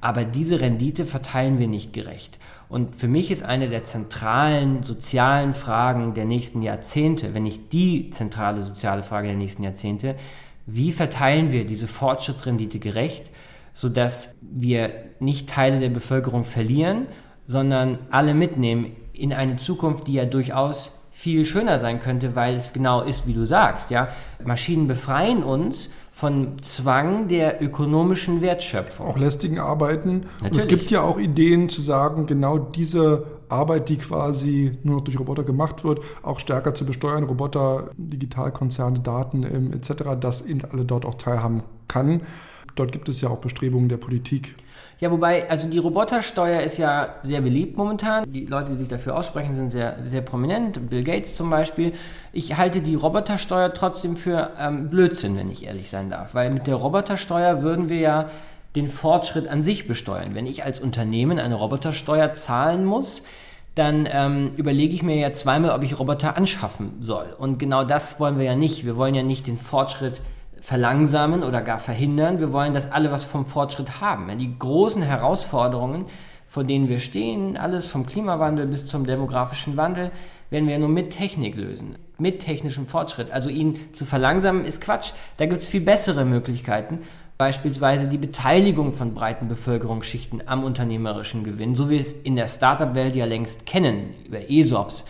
Aber 0.01 0.25
diese 0.25 0.59
Rendite 0.59 1.05
verteilen 1.05 1.59
wir 1.59 1.67
nicht 1.67 1.93
gerecht. 1.93 2.39
Und 2.69 2.95
für 2.95 3.07
mich 3.07 3.31
ist 3.31 3.43
eine 3.43 3.69
der 3.69 3.85
zentralen 3.85 4.83
sozialen 4.83 5.53
Fragen 5.53 6.13
der 6.13 6.25
nächsten 6.25 6.61
Jahrzehnte, 6.61 7.33
wenn 7.33 7.43
nicht 7.43 7.71
die 7.71 8.09
zentrale 8.09 8.63
soziale 8.63 9.03
Frage 9.03 9.27
der 9.27 9.37
nächsten 9.37 9.63
Jahrzehnte, 9.63 10.15
wie 10.65 10.91
verteilen 10.91 11.51
wir 11.51 11.65
diese 11.65 11.87
Fortschrittsrendite 11.87 12.79
gerecht, 12.79 13.31
sodass 13.73 14.35
wir 14.41 14.91
nicht 15.19 15.47
Teile 15.49 15.79
der 15.79 15.89
Bevölkerung 15.89 16.43
verlieren, 16.43 17.07
sondern 17.47 17.99
alle 18.11 18.33
mitnehmen 18.33 18.91
in 19.13 19.33
eine 19.33 19.55
Zukunft, 19.55 20.07
die 20.07 20.13
ja 20.13 20.25
durchaus 20.25 21.06
viel 21.17 21.45
schöner 21.45 21.79
sein 21.79 21.99
könnte, 21.99 22.35
weil 22.35 22.57
es 22.57 22.73
genau 22.73 23.01
ist, 23.01 23.25
wie 23.25 23.33
du 23.33 23.43
sagst, 23.43 23.89
ja. 23.89 24.09
Maschinen 24.45 24.85
befreien 24.87 25.41
uns 25.41 25.89
von 26.11 26.61
Zwang 26.61 27.27
der 27.27 27.59
ökonomischen 27.59 28.41
Wertschöpfung. 28.41 29.07
Auch 29.07 29.17
lästigen 29.17 29.57
Arbeiten. 29.57 30.27
Natürlich. 30.41 30.51
Und 30.51 30.57
es 30.59 30.67
gibt 30.67 30.91
ja 30.91 31.01
auch 31.01 31.17
Ideen 31.17 31.69
zu 31.69 31.81
sagen, 31.81 32.27
genau 32.27 32.59
diese 32.59 33.25
Arbeit, 33.49 33.89
die 33.89 33.97
quasi 33.97 34.77
nur 34.83 34.97
noch 34.97 35.03
durch 35.03 35.19
Roboter 35.19 35.43
gemacht 35.43 35.83
wird, 35.83 36.01
auch 36.21 36.39
stärker 36.39 36.75
zu 36.75 36.85
besteuern, 36.85 37.23
Roboter, 37.23 37.89
Digitalkonzerne, 37.97 38.99
Daten 38.99 39.41
ähm, 39.41 39.73
etc., 39.73 40.19
dass 40.19 40.45
eben 40.45 40.61
alle 40.71 40.85
dort 40.85 41.03
auch 41.03 41.15
teilhaben 41.15 41.63
kann. 41.87 42.21
Dort 42.75 42.91
gibt 42.91 43.09
es 43.09 43.21
ja 43.21 43.29
auch 43.29 43.39
Bestrebungen 43.39 43.89
der 43.89 43.97
Politik. 43.97 44.55
Ja, 44.99 45.11
wobei, 45.11 45.47
also 45.47 45.69
die 45.69 45.77
Robotersteuer 45.77 46.61
ist 46.61 46.77
ja 46.77 47.15
sehr 47.21 47.41
beliebt 47.41 47.77
momentan. 47.77 48.25
Die 48.31 48.47
Leute, 48.47 48.71
die 48.71 48.77
sich 48.77 48.87
dafür 48.87 49.15
aussprechen, 49.15 49.53
sind 49.53 49.69
sehr, 49.69 49.97
sehr 50.05 50.21
prominent. 50.21 50.89
Bill 50.89 51.03
Gates 51.03 51.35
zum 51.35 51.51
Beispiel. 51.51 51.93
Ich 52.33 52.57
halte 52.57 52.81
die 52.81 52.95
Robotersteuer 52.95 53.73
trotzdem 53.75 54.15
für 54.15 54.51
ähm, 54.59 54.89
Blödsinn, 54.89 55.37
wenn 55.37 55.51
ich 55.51 55.65
ehrlich 55.65 55.91
sein 55.91 56.09
darf. 56.09 56.33
Weil 56.33 56.49
mit 56.49 56.65
der 56.65 56.75
Robotersteuer 56.75 57.61
würden 57.61 57.89
wir 57.89 57.99
ja 57.99 58.29
den 58.75 58.89
Fortschritt 58.89 59.47
an 59.47 59.61
sich 59.61 59.87
besteuern. 59.87 60.33
Wenn 60.33 60.47
ich 60.47 60.63
als 60.63 60.79
Unternehmen 60.79 61.37
eine 61.37 61.55
Robotersteuer 61.55 62.33
zahlen 62.33 62.83
muss, 62.83 63.21
dann 63.75 64.09
ähm, 64.11 64.53
überlege 64.57 64.95
ich 64.95 65.03
mir 65.03 65.17
ja 65.17 65.31
zweimal, 65.31 65.71
ob 65.71 65.83
ich 65.83 65.99
Roboter 65.99 66.35
anschaffen 66.35 66.93
soll. 67.01 67.35
Und 67.37 67.59
genau 67.59 67.83
das 67.83 68.19
wollen 68.19 68.39
wir 68.39 68.45
ja 68.45 68.55
nicht. 68.55 68.83
Wir 68.83 68.97
wollen 68.97 69.13
ja 69.13 69.21
nicht 69.21 69.45
den 69.45 69.57
Fortschritt 69.57 70.21
verlangsamen 70.61 71.43
oder 71.43 71.61
gar 71.61 71.79
verhindern. 71.79 72.39
Wir 72.39 72.51
wollen, 72.53 72.73
dass 72.73 72.91
alle 72.91 73.11
was 73.11 73.23
vom 73.23 73.45
Fortschritt 73.45 74.01
haben. 74.01 74.35
Die 74.37 74.57
großen 74.57 75.01
Herausforderungen, 75.01 76.05
vor 76.47 76.63
denen 76.63 76.89
wir 76.89 76.99
stehen, 76.99 77.57
alles 77.57 77.87
vom 77.87 78.05
Klimawandel 78.05 78.67
bis 78.67 78.87
zum 78.87 79.05
demografischen 79.05 79.77
Wandel, 79.77 80.11
werden 80.49 80.67
wir 80.67 80.79
nur 80.79 80.89
mit 80.89 81.11
Technik 81.11 81.55
lösen, 81.55 81.97
mit 82.17 82.39
technischem 82.39 82.87
Fortschritt. 82.87 83.31
Also 83.31 83.49
ihn 83.49 83.79
zu 83.93 84.05
verlangsamen 84.05 84.65
ist 84.65 84.81
Quatsch. 84.81 85.11
Da 85.37 85.45
gibt 85.45 85.63
es 85.63 85.69
viel 85.69 85.81
bessere 85.81 86.25
Möglichkeiten 86.25 86.99
beispielsweise 87.37 88.07
die 88.07 88.17
Beteiligung 88.17 88.93
von 88.93 89.13
breiten 89.13 89.47
Bevölkerungsschichten 89.47 90.47
am 90.47 90.63
unternehmerischen 90.63 91.43
Gewinn, 91.43 91.75
so 91.75 91.87
wie 91.87 91.93
wir 91.93 91.99
es 91.99 92.13
in 92.13 92.35
der 92.35 92.47
Startup-Welt 92.47 93.15
ja 93.15 93.25
längst 93.25 93.65
kennen, 93.65 94.15
über 94.25 94.49
ESOPs, 94.49 95.05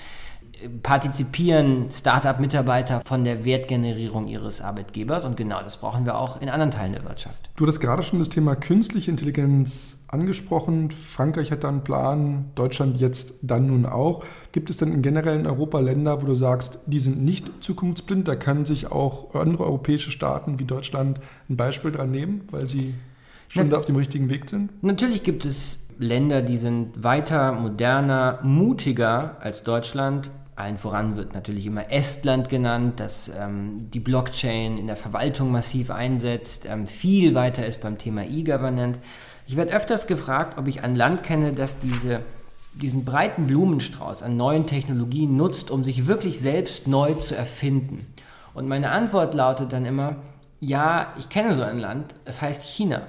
partizipieren 0.81 1.91
Startup-Mitarbeiter 1.91 3.01
von 3.05 3.23
der 3.23 3.45
Wertgenerierung 3.45 4.27
ihres 4.27 4.61
Arbeitgebers 4.61 5.25
und 5.25 5.37
genau 5.37 5.61
das 5.61 5.77
brauchen 5.77 6.05
wir 6.05 6.19
auch 6.19 6.41
in 6.41 6.49
anderen 6.49 6.71
Teilen 6.71 6.93
der 6.93 7.03
Wirtschaft. 7.03 7.49
Du 7.55 7.63
hattest 7.63 7.81
gerade 7.81 8.03
schon 8.03 8.19
das 8.19 8.29
Thema 8.29 8.55
künstliche 8.55 9.11
Intelligenz 9.11 9.99
angesprochen. 10.07 10.91
Frankreich 10.91 11.51
hat 11.51 11.63
da 11.63 11.69
einen 11.69 11.83
Plan, 11.83 12.45
Deutschland 12.55 12.99
jetzt 12.99 13.33
dann 13.41 13.67
nun 13.67 13.85
auch. 13.85 14.23
Gibt 14.51 14.69
es 14.69 14.77
denn 14.77 14.93
in 14.93 15.01
generell 15.01 15.39
in 15.39 15.47
Europa 15.47 15.79
Länder, 15.79 16.21
wo 16.21 16.25
du 16.25 16.35
sagst, 16.35 16.79
die 16.85 16.99
sind 16.99 17.23
nicht 17.23 17.63
zukunftsblind? 17.63 18.27
Da 18.27 18.35
können 18.35 18.65
sich 18.65 18.91
auch 18.91 19.35
andere 19.35 19.65
europäische 19.65 20.11
Staaten 20.11 20.59
wie 20.59 20.65
Deutschland 20.65 21.19
ein 21.49 21.57
Beispiel 21.57 21.91
dran 21.91 22.11
nehmen, 22.11 22.47
weil 22.51 22.67
sie 22.67 22.95
schon 23.47 23.69
Na, 23.69 23.77
auf 23.77 23.85
dem 23.85 23.95
richtigen 23.95 24.29
Weg 24.29 24.49
sind? 24.49 24.71
Natürlich 24.83 25.23
gibt 25.23 25.45
es 25.45 25.87
Länder, 25.99 26.41
die 26.41 26.57
sind 26.57 27.03
weiter, 27.03 27.53
moderner, 27.53 28.39
mutiger 28.43 29.37
als 29.39 29.63
Deutschland. 29.63 30.29
Allen 30.57 30.79
voran 30.79 31.15
wird 31.15 31.35
natürlich 31.35 31.67
immer 31.67 31.91
Estland 31.91 32.49
genannt, 32.49 32.99
das 32.99 33.29
ähm, 33.29 33.91
die 33.93 33.99
Blockchain 33.99 34.79
in 34.79 34.87
der 34.87 34.95
Verwaltung 34.95 35.51
massiv 35.51 35.91
einsetzt, 35.91 36.65
ähm, 36.65 36.87
viel 36.87 37.35
weiter 37.35 37.65
ist 37.65 37.79
beim 37.79 37.99
Thema 37.99 38.23
E-Government. 38.23 38.97
Ich 39.45 39.55
werde 39.55 39.71
öfters 39.73 40.07
gefragt, 40.07 40.57
ob 40.57 40.67
ich 40.67 40.83
ein 40.83 40.95
Land 40.95 41.21
kenne, 41.21 41.53
das 41.53 41.77
diese, 41.77 42.21
diesen 42.73 43.05
breiten 43.05 43.45
Blumenstrauß 43.45 44.23
an 44.23 44.35
neuen 44.35 44.65
Technologien 44.65 45.37
nutzt, 45.37 45.69
um 45.69 45.83
sich 45.83 46.07
wirklich 46.07 46.39
selbst 46.39 46.87
neu 46.87 47.13
zu 47.13 47.35
erfinden. 47.35 48.07
Und 48.55 48.67
meine 48.67 48.89
Antwort 48.89 49.35
lautet 49.35 49.71
dann 49.73 49.85
immer, 49.85 50.15
ja, 50.59 51.13
ich 51.19 51.29
kenne 51.29 51.53
so 51.53 51.61
ein 51.61 51.77
Land, 51.77 52.15
es 52.25 52.41
heißt 52.41 52.63
China. 52.63 53.03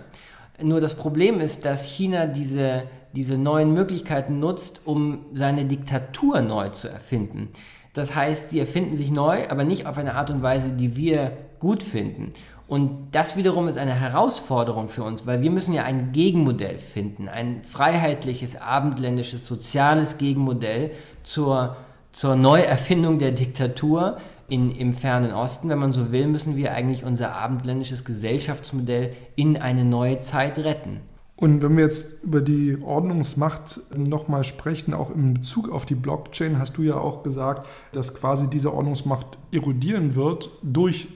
Nur 0.61 0.81
das 0.81 0.95
Problem 0.95 1.41
ist, 1.41 1.65
dass 1.65 1.87
China 1.87 2.27
diese 2.27 2.85
diese 3.15 3.39
neuen 3.39 3.73
Möglichkeiten 3.73 4.39
nutzt, 4.39 4.83
um 4.85 5.27
seine 5.35 5.65
Diktatur 5.65 6.41
neu 6.41 6.69
zu 6.71 6.89
erfinden. 6.89 7.49
Das 7.95 8.15
heißt, 8.15 8.51
sie 8.51 8.61
erfinden 8.61 8.95
sich 8.95 9.11
neu, 9.11 9.49
aber 9.49 9.65
nicht 9.65 9.87
auf 9.87 9.99
eine 9.99 10.15
Art 10.15 10.31
und 10.31 10.43
Weise, 10.43 10.71
die 10.71 10.97
wir 10.97 11.33
gut 11.59 11.83
finden. 11.83 12.33
Und 12.69 13.09
das 13.13 13.37
wiederum 13.37 13.67
ist 13.67 13.79
eine 13.79 13.95
Herausforderung 13.95 14.89
für 14.89 15.03
uns, 15.03 15.27
weil 15.27 15.41
wir 15.41 15.51
müssen 15.51 15.73
ja 15.73 15.85
ein 15.85 16.13
Gegenmodell 16.13 16.79
finden, 16.79 17.29
ein 17.29 17.63
freiheitliches, 17.63 18.57
abendländisches, 18.57 19.47
soziales 19.47 20.19
Gegenmodell 20.19 20.91
zur, 21.23 21.77
zur 22.13 22.37
Neuerfindung 22.37 23.19
der 23.19 23.33
Diktatur 23.33 24.19
in, 24.49 24.71
im 24.71 24.95
fernen 24.95 25.33
Osten. 25.33 25.69
Wenn 25.69 25.79
man 25.79 25.93
so 25.93 26.11
will, 26.13 26.27
müssen 26.27 26.57
wir 26.57 26.73
eigentlich 26.73 27.05
unser 27.05 27.35
abendländisches 27.35 28.05
Gesellschaftsmodell 28.05 29.13
in 29.37 29.57
eine 29.57 29.85
neue 29.85 30.19
Zeit 30.19 30.59
retten. 30.59 31.01
Und 31.37 31.63
wenn 31.63 31.77
wir 31.77 31.85
jetzt 31.85 32.25
über 32.25 32.41
die 32.41 32.79
Ordnungsmacht 32.83 33.79
nochmal 33.97 34.43
sprechen, 34.43 34.93
auch 34.93 35.15
in 35.15 35.35
Bezug 35.35 35.71
auf 35.71 35.87
die 35.87 35.95
Blockchain, 35.95 36.59
hast 36.59 36.77
du 36.77 36.83
ja 36.83 36.97
auch 36.97 37.23
gesagt, 37.23 37.69
dass 37.93 38.13
quasi 38.13 38.51
diese 38.51 38.75
Ordnungsmacht 38.75 39.39
erodieren 39.53 40.17
wird 40.17 40.51
durch 40.63 41.07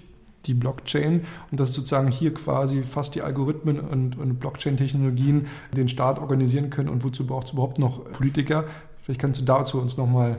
die 0.47 0.55
Blockchain 0.55 1.23
und 1.51 1.59
dass 1.59 1.73
sozusagen 1.73 2.09
hier 2.09 2.33
quasi 2.35 2.83
fast 2.83 3.17
die 3.17 3.23
Algorithmen 3.23 3.81
und, 3.81 4.17
und 4.17 4.39
Blockchain-Technologien 4.39 5.47
den 5.77 5.89
Staat 5.89 6.21
organisieren 6.21 6.71
können 6.71 6.89
und 6.89 7.03
wozu 7.03 7.27
braucht 7.27 7.49
es 7.49 7.53
überhaupt 7.53 7.81
noch 7.81 8.05
Politiker? 8.13 8.65
Vielleicht 9.03 9.21
kannst 9.21 9.41
du 9.41 9.45
dazu 9.45 9.81
uns 9.81 9.97
nochmal 9.97 10.39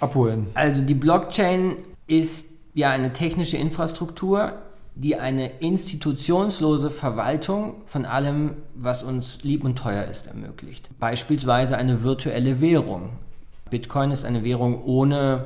abholen. 0.00 0.46
Also 0.54 0.82
die 0.82 0.94
Blockchain 0.94 1.76
ist 2.08 2.50
ja 2.74 2.90
eine 2.90 3.12
technische 3.12 3.56
Infrastruktur, 3.56 4.54
die 4.96 5.14
eine 5.14 5.60
institutionslose 5.60 6.90
Verwaltung 6.90 7.82
von 7.86 8.04
allem, 8.04 8.56
was 8.74 9.04
uns 9.04 9.44
lieb 9.44 9.62
und 9.62 9.76
teuer 9.76 10.04
ist, 10.10 10.26
ermöglicht. 10.26 10.90
Beispielsweise 10.98 11.76
eine 11.76 12.02
virtuelle 12.02 12.60
Währung. 12.60 13.10
Bitcoin 13.70 14.10
ist 14.10 14.24
eine 14.24 14.42
Währung 14.42 14.82
ohne 14.84 15.44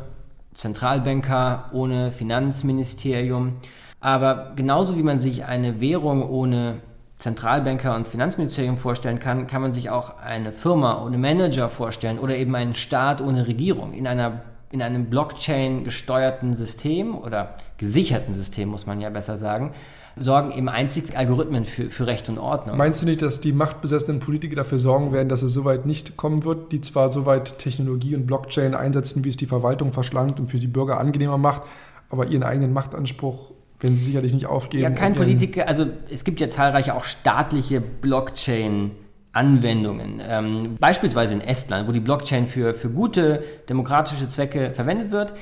Zentralbanker, 0.55 1.71
ohne 1.73 2.13
Finanzministerium. 2.13 3.57
Aber 4.01 4.53
genauso 4.57 4.97
wie 4.97 5.03
man 5.03 5.19
sich 5.19 5.45
eine 5.45 5.81
Währung 5.81 6.29
ohne 6.29 6.77
Zentralbanker 7.19 7.95
und 7.95 8.09
Finanzministerium 8.09 8.79
vorstellen 8.79 9.19
kann, 9.19 9.47
kann 9.47 9.63
man 9.63 9.73
sich 9.73 9.91
auch 9.91 10.19
eine 10.19 10.53
Firma 10.53 11.05
ohne 11.05 11.19
Manager 11.19 11.69
vorstellen 11.69 12.19
oder 12.19 12.37
eben 12.37 12.55
einen 12.55 12.75
Staat 12.75 13.21
ohne 13.21 13.47
Regierung. 13.47 13.93
In 13.93 14.07
einer 14.07 14.43
in 14.73 14.83
einem 14.83 15.07
Blockchain 15.07 15.85
gesteuerten 15.85 16.55
System 16.55 17.15
oder 17.15 17.57
gesicherten 17.77 18.35
System, 18.35 18.71
muss 18.71 18.87
man 18.87 19.01
ja 19.01 19.11
besser 19.11 19.37
sagen, 19.37 19.73
sorgen 20.17 20.53
eben 20.53 20.69
einzig 20.69 21.17
Algorithmen 21.17 21.65
für, 21.65 21.91
für 21.91 22.07
Recht 22.07 22.29
und 22.29 22.39
Ordnung. 22.39 22.77
Meinst 22.77 23.03
du 23.03 23.07
nicht, 23.07 23.23
dass 23.23 23.41
die 23.41 23.53
machtbesessenen 23.53 24.19
Politiker 24.19 24.57
dafür 24.57 24.79
sorgen 24.79 25.13
werden, 25.13 25.29
dass 25.29 25.43
es 25.43 25.53
soweit 25.53 25.87
nicht 25.87 26.17
kommen 26.17 26.45
wird, 26.45 26.73
die 26.73 26.81
zwar 26.81 27.13
soweit 27.13 27.59
Technologie 27.59 28.17
und 28.17 28.27
Blockchain 28.27 28.75
einsetzen, 28.75 29.25
wie 29.25 29.29
es 29.29 29.37
die 29.37 29.47
Verwaltung 29.47 29.93
verschlankt 29.93 30.41
und 30.41 30.49
für 30.49 30.59
die 30.59 30.67
Bürger 30.67 30.99
angenehmer 30.99 31.39
macht, 31.39 31.63
aber 32.11 32.27
ihren 32.27 32.43
eigenen 32.43 32.73
Machtanspruch 32.73 33.53
werden 33.81 33.97
sie 33.97 34.05
sicherlich 34.05 34.33
nicht 34.33 34.47
aufgeben? 34.47 34.83
Ja, 34.83 34.91
kein 34.91 35.15
Politiker, 35.15 35.69
also 35.69 35.87
es 36.09 36.25
gibt 36.25 36.41
ja 36.41 36.49
zahlreiche 36.49 36.95
auch 36.95 37.05
staatliche 37.05 37.81
Blockchain- 37.81 38.93
Anwendungen. 39.33 40.21
Ähm, 40.27 40.77
beispielsweise 40.79 41.35
in 41.35 41.41
Estland, 41.41 41.89
wo 41.89 41.93
die 41.93 42.01
Blockchain 42.01 42.47
für, 42.47 42.75
für 42.75 42.91
gute 42.91 43.43
demokratische 43.69 44.29
Zwecke 44.29 44.73
verwendet 44.73 45.11
wird. 45.11 45.33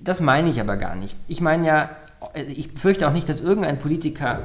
Das 0.00 0.20
meine 0.20 0.50
ich 0.50 0.60
aber 0.60 0.76
gar 0.76 0.96
nicht. 0.96 1.16
Ich 1.28 1.40
meine 1.40 1.66
ja, 1.66 1.90
ich 2.48 2.72
fürchte 2.72 3.06
auch 3.06 3.12
nicht, 3.12 3.28
dass 3.28 3.40
irgendein 3.40 3.78
Politiker 3.78 4.40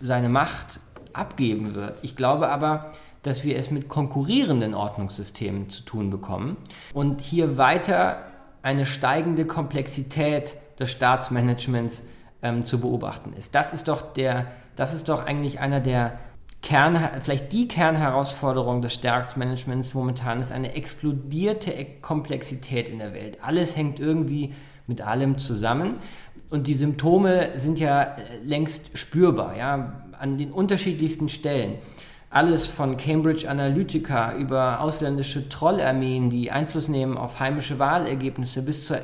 seine 0.00 0.28
Macht 0.28 0.80
abgeben 1.12 1.74
wird. 1.74 1.98
Ich 2.02 2.16
glaube 2.16 2.48
aber, 2.48 2.92
dass 3.22 3.44
wir 3.44 3.58
es 3.58 3.70
mit 3.70 3.88
konkurrierenden 3.88 4.74
Ordnungssystemen 4.74 5.68
zu 5.68 5.82
tun 5.82 6.10
bekommen 6.10 6.56
und 6.94 7.20
hier 7.20 7.58
weiter 7.58 8.24
eine 8.62 8.86
steigende 8.86 9.44
Komplexität 9.44 10.56
des 10.78 10.90
Staatsmanagements 10.90 12.04
ähm, 12.42 12.64
zu 12.64 12.80
beobachten 12.80 13.32
ist. 13.34 13.54
Das 13.54 13.72
ist 13.72 13.88
doch 13.88 14.14
der, 14.14 14.46
das 14.76 14.94
ist 14.94 15.08
doch 15.08 15.26
eigentlich 15.26 15.60
einer 15.60 15.80
der 15.80 16.18
Kern, 16.62 16.98
vielleicht 17.20 17.52
die 17.52 17.68
Kernherausforderung 17.68 18.82
des 18.82 18.94
Stärksmanagements 18.94 19.94
momentan 19.94 20.40
ist 20.40 20.52
eine 20.52 20.74
explodierte 20.74 21.72
Komplexität 22.02 22.88
in 22.88 22.98
der 22.98 23.14
Welt. 23.14 23.38
Alles 23.42 23.76
hängt 23.76 23.98
irgendwie 23.98 24.52
mit 24.86 25.00
allem 25.00 25.38
zusammen 25.38 25.96
und 26.50 26.66
die 26.66 26.74
Symptome 26.74 27.50
sind 27.54 27.78
ja 27.78 28.02
äh, 28.02 28.16
längst 28.42 28.98
spürbar, 28.98 29.56
ja, 29.56 30.02
an 30.18 30.36
den 30.36 30.52
unterschiedlichsten 30.52 31.28
Stellen. 31.28 31.78
Alles 32.28 32.66
von 32.66 32.96
Cambridge 32.96 33.48
Analytica 33.48 34.36
über 34.36 34.80
ausländische 34.80 35.48
Trollarmeen, 35.48 36.30
die 36.30 36.50
Einfluss 36.50 36.88
nehmen 36.88 37.16
auf 37.16 37.40
heimische 37.40 37.78
Wahlergebnisse, 37.78 38.62
bis 38.62 38.86
zur 38.86 38.98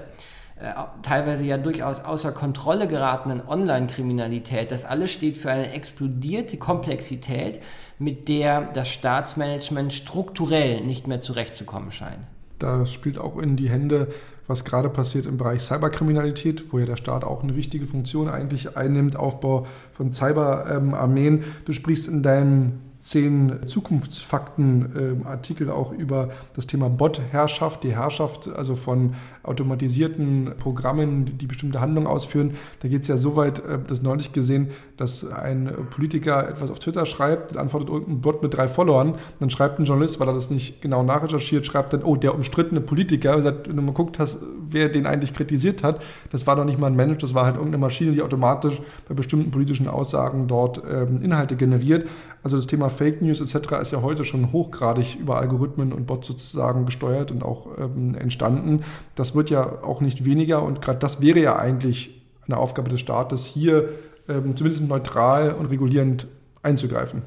teilweise 1.02 1.44
ja 1.44 1.58
durchaus 1.58 2.00
außer 2.00 2.32
Kontrolle 2.32 2.88
geratenen 2.88 3.46
Online-Kriminalität. 3.46 4.70
Das 4.70 4.84
alles 4.86 5.12
steht 5.12 5.36
für 5.36 5.50
eine 5.50 5.72
explodierte 5.72 6.56
Komplexität, 6.56 7.60
mit 7.98 8.28
der 8.28 8.62
das 8.72 8.88
Staatsmanagement 8.88 9.92
strukturell 9.92 10.80
nicht 10.80 11.06
mehr 11.06 11.20
zurechtzukommen 11.20 11.92
scheint. 11.92 12.20
Das 12.58 12.90
spielt 12.90 13.18
auch 13.18 13.36
in 13.38 13.56
die 13.56 13.68
Hände, 13.68 14.08
was 14.46 14.64
gerade 14.64 14.88
passiert 14.88 15.26
im 15.26 15.36
Bereich 15.36 15.60
Cyberkriminalität, 15.60 16.72
wo 16.72 16.78
ja 16.78 16.86
der 16.86 16.96
Staat 16.96 17.24
auch 17.24 17.42
eine 17.42 17.54
wichtige 17.54 17.86
Funktion 17.86 18.28
eigentlich 18.28 18.78
einnimmt, 18.78 19.16
Aufbau 19.16 19.66
von 19.92 20.12
Cyberarmeen. 20.12 21.44
Du 21.66 21.72
sprichst 21.72 22.08
in 22.08 22.22
deinem 22.22 22.80
zehn 23.06 23.66
Zukunftsfakten-Artikel 23.66 25.70
auch 25.70 25.92
über 25.92 26.30
das 26.56 26.66
Thema 26.66 26.90
Bot-Herrschaft, 26.90 27.84
die 27.84 27.94
Herrschaft 27.94 28.48
also 28.48 28.74
von 28.74 29.14
automatisierten 29.44 30.54
Programmen, 30.58 31.38
die 31.38 31.46
bestimmte 31.46 31.80
Handlungen 31.80 32.08
ausführen. 32.08 32.54
Da 32.80 32.88
geht 32.88 33.02
es 33.02 33.08
ja 33.08 33.16
so 33.16 33.36
weit, 33.36 33.60
äh, 33.60 33.78
das 33.86 34.02
neulich 34.02 34.32
gesehen, 34.32 34.70
dass 34.96 35.24
ein 35.30 35.70
Politiker 35.90 36.48
etwas 36.48 36.68
auf 36.68 36.80
Twitter 36.80 37.06
schreibt, 37.06 37.52
dann 37.52 37.60
antwortet 37.62 37.90
irgendein 37.90 38.22
Bot 38.22 38.42
mit 38.42 38.56
drei 38.56 38.66
Followern, 38.66 39.14
dann 39.38 39.50
schreibt 39.50 39.78
ein 39.78 39.84
Journalist, 39.84 40.18
weil 40.18 40.26
er 40.28 40.34
das 40.34 40.50
nicht 40.50 40.82
genau 40.82 41.04
nachrecherchiert, 41.04 41.64
schreibt 41.64 41.92
dann, 41.92 42.02
oh, 42.02 42.16
der 42.16 42.34
umstrittene 42.34 42.80
Politiker, 42.80 43.44
wenn 43.44 43.76
du 43.76 43.82
mal 43.82 43.92
guckt 43.92 44.18
hast, 44.18 44.42
wer 44.68 44.88
den 44.88 45.06
eigentlich 45.06 45.32
kritisiert 45.32 45.84
hat, 45.84 46.02
das 46.32 46.48
war 46.48 46.56
doch 46.56 46.64
nicht 46.64 46.80
mal 46.80 46.88
ein 46.88 46.96
Mensch, 46.96 47.18
das 47.18 47.34
war 47.34 47.44
halt 47.44 47.54
irgendeine 47.54 47.82
Maschine, 47.82 48.10
die 48.12 48.22
automatisch 48.22 48.82
bei 49.08 49.14
bestimmten 49.14 49.52
politischen 49.52 49.86
Aussagen 49.86 50.48
dort 50.48 50.82
ähm, 50.90 51.18
Inhalte 51.22 51.54
generiert. 51.54 52.08
Also 52.46 52.58
das 52.58 52.68
Thema 52.68 52.90
Fake 52.90 53.22
News 53.22 53.40
etc. 53.40 53.72
ist 53.82 53.90
ja 53.90 54.02
heute 54.02 54.24
schon 54.24 54.52
hochgradig 54.52 55.16
über 55.18 55.38
Algorithmen 55.40 55.92
und 55.92 56.06
Bots 56.06 56.28
sozusagen 56.28 56.86
gesteuert 56.86 57.32
und 57.32 57.42
auch 57.42 57.66
ähm, 57.76 58.14
entstanden. 58.14 58.84
Das 59.16 59.34
wird 59.34 59.50
ja 59.50 59.82
auch 59.82 60.00
nicht 60.00 60.24
weniger 60.24 60.62
und 60.62 60.80
gerade 60.80 61.00
das 61.00 61.20
wäre 61.20 61.40
ja 61.40 61.56
eigentlich 61.56 62.22
eine 62.46 62.58
Aufgabe 62.58 62.88
des 62.88 63.00
Staates, 63.00 63.46
hier 63.46 63.88
ähm, 64.28 64.54
zumindest 64.54 64.86
neutral 64.86 65.54
und 65.54 65.66
regulierend 65.66 66.28
einzugreifen. 66.62 67.22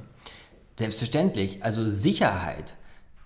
Selbstverständlich. 0.77 1.65
Also 1.65 1.89
Sicherheit 1.89 2.77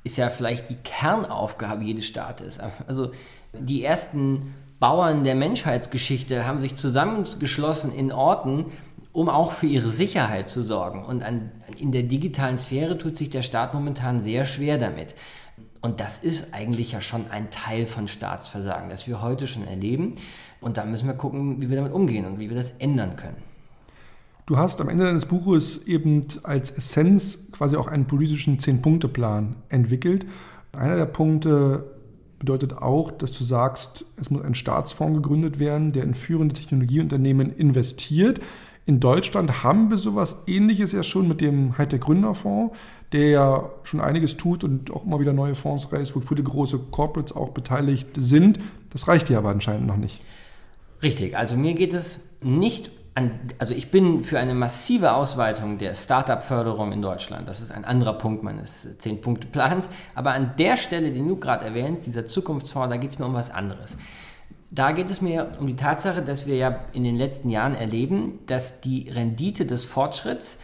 ist 0.03 0.17
ja 0.17 0.29
vielleicht 0.29 0.71
die 0.71 0.77
Kernaufgabe 0.83 1.83
jedes 1.83 2.07
Staates. 2.07 2.59
Also 2.87 3.11
die 3.53 3.83
ersten 3.83 4.55
Bauern 4.79 5.23
der 5.23 5.35
Menschheitsgeschichte 5.35 6.47
haben 6.47 6.59
sich 6.59 6.75
zusammengeschlossen 6.75 7.93
in 7.93 8.11
Orten, 8.11 8.71
um 9.13 9.29
auch 9.29 9.53
für 9.53 9.67
ihre 9.67 9.89
Sicherheit 9.89 10.49
zu 10.49 10.63
sorgen. 10.63 11.05
Und 11.05 11.23
an, 11.23 11.51
in 11.77 11.91
der 11.91 12.03
digitalen 12.03 12.57
Sphäre 12.57 12.97
tut 12.97 13.15
sich 13.15 13.29
der 13.29 13.43
Staat 13.43 13.73
momentan 13.73 14.21
sehr 14.21 14.43
schwer 14.43 14.77
damit. 14.77 15.15
Und 15.81 15.99
das 15.99 16.17
ist 16.17 16.47
eigentlich 16.53 16.93
ja 16.93 17.01
schon 17.01 17.29
ein 17.29 17.51
Teil 17.51 17.85
von 17.85 18.07
Staatsversagen, 18.07 18.89
das 18.89 19.07
wir 19.07 19.21
heute 19.21 19.47
schon 19.47 19.65
erleben. 19.67 20.15
Und 20.61 20.77
da 20.77 20.85
müssen 20.85 21.07
wir 21.07 21.13
gucken, 21.13 21.61
wie 21.61 21.69
wir 21.69 21.75
damit 21.75 21.93
umgehen 21.93 22.25
und 22.25 22.39
wie 22.39 22.49
wir 22.49 22.57
das 22.57 22.71
ändern 22.79 23.15
können. 23.15 23.37
Du 24.45 24.57
hast 24.57 24.81
am 24.81 24.89
Ende 24.89 25.05
deines 25.05 25.25
Buches 25.25 25.85
eben 25.85 26.21
als 26.43 26.71
Essenz 26.71 27.51
quasi 27.51 27.75
auch 27.77 27.87
einen 27.87 28.07
politischen 28.07 28.59
Zehn-Punkte-Plan 28.59 29.55
entwickelt. 29.69 30.25
Einer 30.73 30.95
der 30.95 31.05
Punkte 31.05 31.85
bedeutet 32.39 32.73
auch, 32.73 33.11
dass 33.11 33.31
du 33.31 33.43
sagst, 33.43 34.05
es 34.17 34.29
muss 34.29 34.43
ein 34.43 34.55
Staatsfonds 34.55 35.15
gegründet 35.21 35.59
werden, 35.59 35.93
der 35.93 36.03
in 36.03 36.13
führende 36.13 36.53
Technologieunternehmen 36.55 37.55
investiert. 37.55 38.41
In 38.85 38.99
Deutschland 38.99 39.63
haben 39.63 39.89
wir 39.89 39.97
sowas 39.97 40.43
ähnliches 40.45 40.91
ja 40.91 41.03
schon 41.03 41.27
mit 41.27 41.39
dem 41.39 41.77
Hightech 41.77 42.01
Gründerfonds, 42.01 42.75
der 43.13 43.29
ja 43.29 43.69
schon 43.83 44.01
einiges 44.01 44.35
tut 44.35 44.63
und 44.63 44.91
auch 44.91 45.05
immer 45.05 45.19
wieder 45.19 45.31
neue 45.31 45.55
Fonds 45.55 45.91
reißt, 45.91 46.15
wo 46.15 46.19
viele 46.19 46.43
große 46.43 46.79
Corporates 46.91 47.35
auch 47.35 47.49
beteiligt 47.49 48.07
sind. 48.17 48.59
Das 48.89 49.07
reicht 49.07 49.29
ja 49.29 49.37
aber 49.37 49.49
anscheinend 49.49 49.87
noch 49.87 49.95
nicht. 49.95 50.21
Richtig, 51.01 51.37
also 51.37 51.55
mir 51.55 51.75
geht 51.75 51.93
es 51.93 52.21
nicht 52.41 52.91
an, 53.15 53.31
also 53.59 53.73
ich 53.73 53.91
bin 53.91 54.23
für 54.23 54.39
eine 54.39 54.55
massive 54.55 55.13
Ausweitung 55.13 55.77
der 55.77 55.95
Startup-Förderung 55.95 56.91
in 56.91 57.01
Deutschland. 57.01 57.47
Das 57.47 57.61
ist 57.61 57.71
ein 57.71 57.85
anderer 57.85 58.13
Punkt 58.13 58.43
meines 58.43 58.97
Zehn-Punkte-Plans. 58.97 59.87
Aber 60.15 60.33
an 60.33 60.53
der 60.57 60.77
Stelle, 60.77 61.11
die 61.11 61.19
du 61.19 61.37
gerade 61.37 61.63
erwähnst, 61.65 62.05
dieser 62.05 62.25
Zukunftsfonds, 62.25 62.89
da 62.89 62.97
geht 62.97 63.11
es 63.11 63.19
mir 63.19 63.25
um 63.25 63.33
was 63.33 63.51
anderes. 63.51 63.95
Da 64.73 64.91
geht 64.91 65.11
es 65.11 65.21
mir 65.21 65.51
um 65.59 65.67
die 65.67 65.75
Tatsache, 65.75 66.23
dass 66.23 66.47
wir 66.47 66.55
ja 66.55 66.79
in 66.93 67.03
den 67.03 67.13
letzten 67.13 67.51
Jahren 67.51 67.75
erleben, 67.75 68.39
dass 68.47 68.81
die 68.81 69.07
Rendite 69.07 69.67
des 69.67 69.85
Fortschritts, 69.85 70.57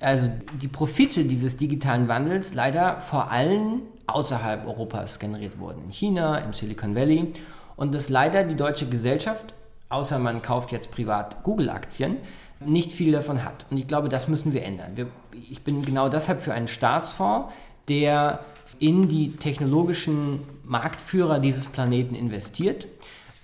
also 0.00 0.28
die 0.60 0.68
Profite 0.68 1.24
dieses 1.24 1.56
digitalen 1.56 2.06
Wandels 2.06 2.52
leider 2.52 3.00
vor 3.00 3.30
allem 3.30 3.80
außerhalb 4.06 4.66
Europas 4.66 5.18
generiert 5.18 5.58
wurden. 5.58 5.84
In 5.86 5.92
China, 5.92 6.36
im 6.40 6.52
Silicon 6.52 6.94
Valley. 6.94 7.32
Und 7.76 7.94
dass 7.94 8.10
leider 8.10 8.44
die 8.44 8.54
deutsche 8.54 8.86
Gesellschaft, 8.86 9.54
außer 9.88 10.18
man 10.18 10.42
kauft 10.42 10.70
jetzt 10.70 10.90
privat 10.90 11.42
Google-Aktien, 11.42 12.18
nicht 12.60 12.92
viel 12.92 13.12
davon 13.12 13.44
hat. 13.44 13.64
Und 13.70 13.78
ich 13.78 13.88
glaube, 13.88 14.10
das 14.10 14.28
müssen 14.28 14.52
wir 14.52 14.62
ändern. 14.62 14.92
Wir, 14.94 15.06
ich 15.32 15.62
bin 15.62 15.82
genau 15.82 16.10
deshalb 16.10 16.42
für 16.42 16.52
einen 16.52 16.68
Staatsfonds, 16.68 17.50
der 17.88 18.40
in 18.78 19.08
die 19.08 19.32
technologischen 19.36 20.40
Marktführer 20.64 21.38
dieses 21.38 21.66
Planeten 21.66 22.14
investiert 22.14 22.86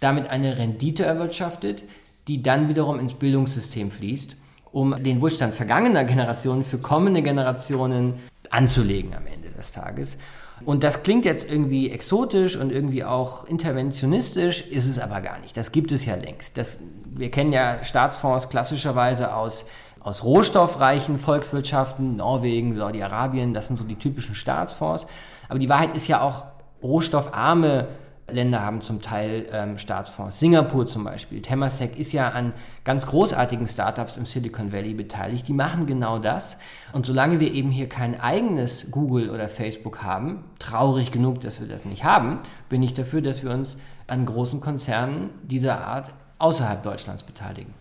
damit 0.00 0.28
eine 0.28 0.58
Rendite 0.58 1.04
erwirtschaftet, 1.04 1.82
die 2.26 2.42
dann 2.42 2.68
wiederum 2.68 2.98
ins 2.98 3.14
Bildungssystem 3.14 3.90
fließt, 3.90 4.36
um 4.72 4.94
den 5.02 5.20
Wohlstand 5.20 5.54
vergangener 5.54 6.04
Generationen 6.04 6.64
für 6.64 6.78
kommende 6.78 7.22
Generationen 7.22 8.14
anzulegen 8.50 9.14
am 9.14 9.26
Ende 9.26 9.50
des 9.50 9.72
Tages. 9.72 10.16
Und 10.64 10.84
das 10.84 11.02
klingt 11.02 11.24
jetzt 11.24 11.50
irgendwie 11.50 11.90
exotisch 11.90 12.56
und 12.56 12.70
irgendwie 12.70 13.04
auch 13.04 13.46
interventionistisch, 13.46 14.60
ist 14.68 14.86
es 14.86 14.98
aber 14.98 15.20
gar 15.20 15.38
nicht. 15.38 15.56
Das 15.56 15.72
gibt 15.72 15.90
es 15.90 16.04
ja 16.04 16.16
längst. 16.16 16.58
Das, 16.58 16.78
wir 17.14 17.30
kennen 17.30 17.52
ja 17.52 17.82
Staatsfonds 17.82 18.50
klassischerweise 18.50 19.34
aus, 19.34 19.64
aus 20.00 20.22
rohstoffreichen 20.22 21.18
Volkswirtschaften, 21.18 22.16
Norwegen, 22.16 22.74
Saudi-Arabien, 22.74 23.54
das 23.54 23.68
sind 23.68 23.78
so 23.78 23.84
die 23.84 23.96
typischen 23.96 24.34
Staatsfonds. 24.34 25.06
Aber 25.48 25.58
die 25.58 25.68
Wahrheit 25.68 25.96
ist 25.96 26.08
ja 26.08 26.20
auch, 26.20 26.44
rohstoffarme 26.82 27.88
Länder 28.32 28.62
haben 28.62 28.80
zum 28.80 29.02
Teil 29.02 29.46
ähm, 29.52 29.78
Staatsfonds. 29.78 30.38
Singapur 30.38 30.86
zum 30.86 31.04
Beispiel. 31.04 31.42
Temasek 31.42 31.98
ist 31.98 32.12
ja 32.12 32.30
an 32.30 32.52
ganz 32.84 33.06
großartigen 33.06 33.66
Startups 33.66 34.16
im 34.16 34.26
Silicon 34.26 34.72
Valley 34.72 34.94
beteiligt. 34.94 35.48
Die 35.48 35.52
machen 35.52 35.86
genau 35.86 36.18
das. 36.18 36.56
Und 36.92 37.06
solange 37.06 37.40
wir 37.40 37.52
eben 37.52 37.70
hier 37.70 37.88
kein 37.88 38.20
eigenes 38.20 38.90
Google 38.90 39.30
oder 39.30 39.48
Facebook 39.48 40.02
haben, 40.02 40.44
traurig 40.58 41.10
genug, 41.10 41.40
dass 41.40 41.60
wir 41.60 41.68
das 41.68 41.84
nicht 41.84 42.04
haben, 42.04 42.40
bin 42.68 42.82
ich 42.82 42.94
dafür, 42.94 43.22
dass 43.22 43.42
wir 43.42 43.50
uns 43.50 43.78
an 44.06 44.26
großen 44.26 44.60
Konzernen 44.60 45.30
dieser 45.42 45.86
Art 45.86 46.12
außerhalb 46.38 46.82
Deutschlands 46.82 47.22
beteiligen. 47.22 47.79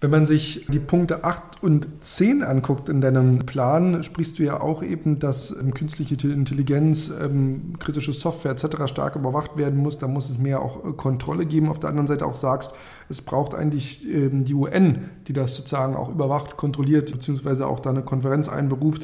Wenn 0.00 0.10
man 0.10 0.26
sich 0.26 0.64
die 0.68 0.78
Punkte 0.78 1.24
8 1.24 1.60
und 1.60 1.88
10 2.00 2.44
anguckt 2.44 2.88
in 2.88 3.00
deinem 3.00 3.40
Plan, 3.46 4.04
sprichst 4.04 4.38
du 4.38 4.44
ja 4.44 4.60
auch 4.60 4.84
eben, 4.84 5.18
dass 5.18 5.50
ähm, 5.50 5.74
künstliche 5.74 6.14
Intelligenz, 6.28 7.10
ähm, 7.20 7.72
kritische 7.80 8.12
Software 8.12 8.52
etc. 8.52 8.86
stark 8.86 9.16
überwacht 9.16 9.56
werden 9.56 9.80
muss. 9.80 9.98
Da 9.98 10.06
muss 10.06 10.30
es 10.30 10.38
mehr 10.38 10.62
auch 10.62 10.84
äh, 10.84 10.92
Kontrolle 10.92 11.46
geben. 11.46 11.68
Auf 11.68 11.80
der 11.80 11.90
anderen 11.90 12.06
Seite 12.06 12.26
auch 12.26 12.36
sagst, 12.36 12.74
es 13.08 13.22
braucht 13.22 13.56
eigentlich 13.56 14.08
ähm, 14.08 14.44
die 14.44 14.54
UN, 14.54 15.10
die 15.26 15.32
das 15.32 15.56
sozusagen 15.56 15.96
auch 15.96 16.10
überwacht, 16.10 16.56
kontrolliert, 16.56 17.10
beziehungsweise 17.10 17.66
auch 17.66 17.80
da 17.80 17.90
eine 17.90 18.02
Konferenz 18.02 18.48
einberuft 18.48 19.02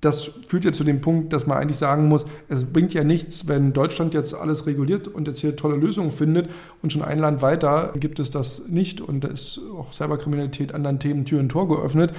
das 0.00 0.30
führt 0.46 0.64
ja 0.64 0.72
zu 0.72 0.84
dem 0.84 1.00
Punkt, 1.00 1.32
dass 1.32 1.46
man 1.46 1.58
eigentlich 1.58 1.78
sagen 1.78 2.06
muss, 2.06 2.24
es 2.48 2.64
bringt 2.64 2.94
ja 2.94 3.02
nichts, 3.02 3.48
wenn 3.48 3.72
Deutschland 3.72 4.14
jetzt 4.14 4.32
alles 4.32 4.66
reguliert 4.66 5.08
und 5.08 5.26
jetzt 5.26 5.40
hier 5.40 5.56
tolle 5.56 5.76
Lösungen 5.76 6.12
findet 6.12 6.50
und 6.82 6.92
schon 6.92 7.02
ein 7.02 7.18
Land 7.18 7.42
weiter 7.42 7.92
gibt 7.98 8.20
es 8.20 8.30
das 8.30 8.62
nicht 8.68 9.00
und 9.00 9.24
da 9.24 9.28
ist 9.28 9.60
auch 9.76 9.92
Cyberkriminalität 9.92 10.72
anderen 10.72 11.00
Themen 11.00 11.24
Tür 11.24 11.40
und 11.40 11.48
Tor 11.48 11.66
geöffnet. 11.66 12.12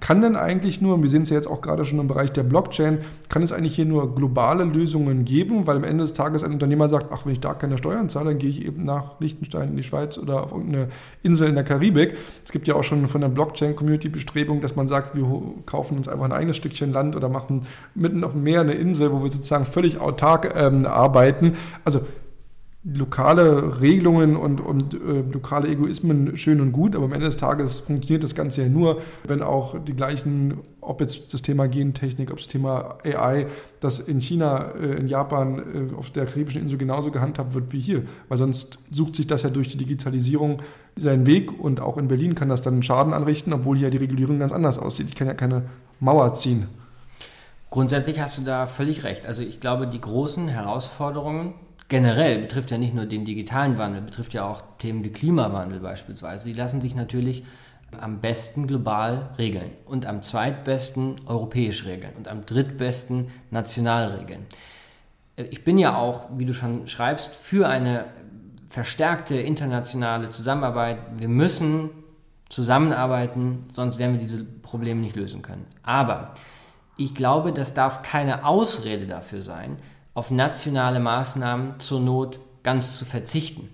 Kann 0.00 0.20
denn 0.20 0.36
eigentlich 0.36 0.82
nur, 0.82 1.00
wir 1.02 1.08
sehen 1.08 1.22
es 1.22 1.30
ja 1.30 1.36
jetzt 1.36 1.46
auch 1.46 1.62
gerade 1.62 1.84
schon 1.84 1.98
im 1.98 2.06
Bereich 2.06 2.30
der 2.30 2.42
Blockchain, 2.42 2.98
kann 3.28 3.42
es 3.42 3.50
eigentlich 3.52 3.74
hier 3.74 3.86
nur 3.86 4.14
globale 4.14 4.64
Lösungen 4.64 5.24
geben, 5.24 5.66
weil 5.66 5.76
am 5.76 5.84
Ende 5.84 6.04
des 6.04 6.12
Tages 6.12 6.44
ein 6.44 6.52
Unternehmer 6.52 6.88
sagt, 6.88 7.06
ach, 7.12 7.24
wenn 7.24 7.32
ich 7.32 7.40
da 7.40 7.54
keine 7.54 7.78
Steuern 7.78 8.10
zahle, 8.10 8.30
dann 8.30 8.38
gehe 8.38 8.50
ich 8.50 8.64
eben 8.64 8.84
nach 8.84 9.18
Liechtenstein 9.20 9.70
in 9.70 9.76
die 9.76 9.82
Schweiz 9.82 10.18
oder 10.18 10.42
auf 10.42 10.52
irgendeine 10.52 10.88
Insel 11.22 11.48
in 11.48 11.54
der 11.54 11.64
Karibik. 11.64 12.14
Es 12.44 12.52
gibt 12.52 12.68
ja 12.68 12.74
auch 12.74 12.84
schon 12.84 13.08
von 13.08 13.22
der 13.22 13.28
Blockchain-Community 13.28 14.10
Bestrebungen, 14.10 14.62
dass 14.62 14.76
man 14.76 14.86
sagt, 14.86 15.16
wir 15.16 15.26
kaufen 15.64 15.96
uns 15.96 16.08
einfach 16.08 16.26
ein 16.26 16.32
eigenes 16.32 16.56
Stückchen 16.56 16.92
Land 16.92 17.16
oder 17.16 17.30
machen 17.30 17.66
mitten 17.94 18.22
auf 18.22 18.32
dem 18.32 18.42
Meer 18.42 18.60
eine 18.60 18.74
Insel, 18.74 19.12
wo 19.12 19.22
wir 19.22 19.30
sozusagen 19.30 19.64
völlig 19.64 19.98
autark 19.98 20.54
ähm, 20.54 20.84
arbeiten. 20.84 21.56
Also 21.84 22.02
lokale 22.94 23.80
Regelungen 23.80 24.36
und, 24.36 24.60
und 24.60 24.94
äh, 24.94 25.22
lokale 25.32 25.68
Egoismen 25.68 26.36
schön 26.36 26.60
und 26.60 26.70
gut, 26.70 26.94
aber 26.94 27.06
am 27.06 27.12
Ende 27.12 27.26
des 27.26 27.36
Tages 27.36 27.80
funktioniert 27.80 28.22
das 28.22 28.36
Ganze 28.36 28.62
ja 28.62 28.68
nur, 28.68 29.02
wenn 29.26 29.42
auch 29.42 29.76
die 29.82 29.92
gleichen, 29.92 30.58
ob 30.80 31.00
jetzt 31.00 31.34
das 31.34 31.42
Thema 31.42 31.66
Gentechnik, 31.66 32.30
ob 32.30 32.36
das 32.36 32.46
Thema 32.46 32.98
AI, 33.04 33.46
das 33.80 33.98
in 33.98 34.20
China, 34.20 34.70
äh, 34.80 34.94
in 34.98 35.08
Japan, 35.08 35.58
äh, 35.58 35.96
auf 35.96 36.10
der 36.10 36.26
karibischen 36.26 36.62
Insel 36.62 36.78
genauso 36.78 37.10
gehandhabt 37.10 37.54
wird 37.54 37.72
wie 37.72 37.80
hier. 37.80 38.04
Weil 38.28 38.38
sonst 38.38 38.78
sucht 38.92 39.16
sich 39.16 39.26
das 39.26 39.42
ja 39.42 39.50
durch 39.50 39.66
die 39.66 39.78
Digitalisierung 39.78 40.62
seinen 40.94 41.26
Weg 41.26 41.58
und 41.58 41.80
auch 41.80 41.96
in 41.98 42.06
Berlin 42.06 42.36
kann 42.36 42.48
das 42.48 42.62
dann 42.62 42.84
Schaden 42.84 43.12
anrichten, 43.12 43.52
obwohl 43.52 43.76
hier 43.76 43.90
die 43.90 43.98
Regulierung 43.98 44.38
ganz 44.38 44.52
anders 44.52 44.78
aussieht. 44.78 45.08
Ich 45.08 45.16
kann 45.16 45.26
ja 45.26 45.34
keine 45.34 45.62
Mauer 45.98 46.34
ziehen. 46.34 46.68
Grundsätzlich 47.70 48.20
hast 48.20 48.38
du 48.38 48.42
da 48.42 48.68
völlig 48.68 49.02
recht. 49.02 49.26
Also 49.26 49.42
ich 49.42 49.60
glaube, 49.60 49.88
die 49.88 50.00
großen 50.00 50.46
Herausforderungen 50.46 51.54
generell 51.88 52.38
betrifft 52.38 52.70
ja 52.70 52.78
nicht 52.78 52.94
nur 52.94 53.06
den 53.06 53.24
digitalen 53.24 53.78
Wandel, 53.78 54.02
betrifft 54.02 54.34
ja 54.34 54.44
auch 54.48 54.62
Themen 54.78 55.04
wie 55.04 55.10
Klimawandel 55.10 55.80
beispielsweise. 55.80 56.48
Die 56.48 56.54
lassen 56.54 56.80
sich 56.80 56.94
natürlich 56.94 57.44
am 58.00 58.20
besten 58.20 58.66
global 58.66 59.30
regeln 59.38 59.70
und 59.86 60.06
am 60.06 60.22
zweitbesten 60.22 61.20
europäisch 61.26 61.84
regeln 61.84 62.14
und 62.16 62.28
am 62.28 62.44
drittbesten 62.44 63.28
national 63.50 64.12
regeln. 64.12 64.46
Ich 65.36 65.64
bin 65.64 65.78
ja 65.78 65.96
auch, 65.96 66.28
wie 66.36 66.46
du 66.46 66.54
schon 66.54 66.88
schreibst, 66.88 67.34
für 67.34 67.68
eine 67.68 68.06
verstärkte 68.68 69.36
internationale 69.36 70.30
Zusammenarbeit. 70.30 70.98
Wir 71.18 71.28
müssen 71.28 71.90
zusammenarbeiten, 72.48 73.66
sonst 73.72 73.98
werden 73.98 74.12
wir 74.14 74.20
diese 74.20 74.44
Probleme 74.44 75.00
nicht 75.00 75.16
lösen 75.16 75.42
können. 75.42 75.66
Aber 75.82 76.34
ich 76.96 77.14
glaube, 77.14 77.52
das 77.52 77.74
darf 77.74 78.02
keine 78.02 78.44
Ausrede 78.44 79.06
dafür 79.06 79.42
sein, 79.42 79.78
auf 80.16 80.30
nationale 80.30 80.98
Maßnahmen 80.98 81.78
zur 81.78 82.00
Not 82.00 82.40
ganz 82.62 82.96
zu 82.96 83.04
verzichten. 83.04 83.68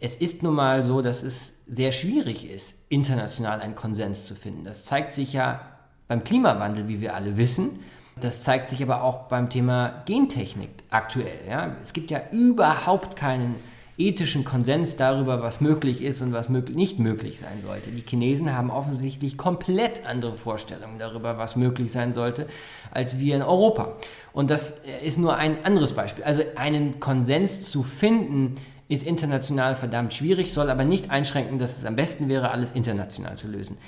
Es 0.00 0.14
ist 0.14 0.42
nun 0.42 0.54
mal 0.54 0.84
so, 0.84 1.02
dass 1.02 1.22
es 1.22 1.60
sehr 1.66 1.92
schwierig 1.92 2.50
ist, 2.50 2.78
international 2.88 3.60
einen 3.60 3.74
Konsens 3.74 4.26
zu 4.26 4.34
finden. 4.34 4.64
Das 4.64 4.86
zeigt 4.86 5.12
sich 5.12 5.34
ja 5.34 5.60
beim 6.08 6.24
Klimawandel, 6.24 6.88
wie 6.88 7.02
wir 7.02 7.14
alle 7.14 7.36
wissen. 7.36 7.80
Das 8.18 8.42
zeigt 8.42 8.70
sich 8.70 8.82
aber 8.82 9.02
auch 9.02 9.24
beim 9.24 9.50
Thema 9.50 10.02
Gentechnik 10.06 10.70
aktuell. 10.88 11.46
Ja. 11.46 11.76
Es 11.82 11.92
gibt 11.92 12.10
ja 12.10 12.22
überhaupt 12.32 13.14
keinen 13.14 13.56
ethischen 13.98 14.44
Konsens 14.44 14.96
darüber, 14.96 15.42
was 15.42 15.60
möglich 15.60 16.02
ist 16.02 16.20
und 16.20 16.32
was 16.32 16.48
möglich, 16.48 16.76
nicht 16.76 16.98
möglich 16.98 17.38
sein 17.38 17.60
sollte. 17.60 17.90
Die 17.90 18.04
Chinesen 18.06 18.52
haben 18.52 18.70
offensichtlich 18.70 19.38
komplett 19.38 20.04
andere 20.06 20.36
Vorstellungen 20.36 20.98
darüber, 20.98 21.38
was 21.38 21.56
möglich 21.56 21.92
sein 21.92 22.12
sollte, 22.12 22.46
als 22.90 23.18
wir 23.18 23.36
in 23.36 23.42
Europa. 23.42 23.96
Und 24.32 24.50
das 24.50 24.74
ist 25.02 25.18
nur 25.18 25.36
ein 25.36 25.64
anderes 25.64 25.92
Beispiel. 25.92 26.24
Also 26.24 26.42
einen 26.56 27.00
Konsens 27.00 27.70
zu 27.70 27.82
finden, 27.82 28.56
ist 28.88 29.04
international 29.04 29.74
verdammt 29.74 30.14
schwierig, 30.14 30.52
soll 30.52 30.70
aber 30.70 30.84
nicht 30.84 31.10
einschränken, 31.10 31.58
dass 31.58 31.78
es 31.78 31.84
am 31.84 31.96
besten 31.96 32.28
wäre, 32.28 32.50
alles 32.50 32.72
international 32.72 33.36
zu 33.36 33.48
lösen. 33.48 33.78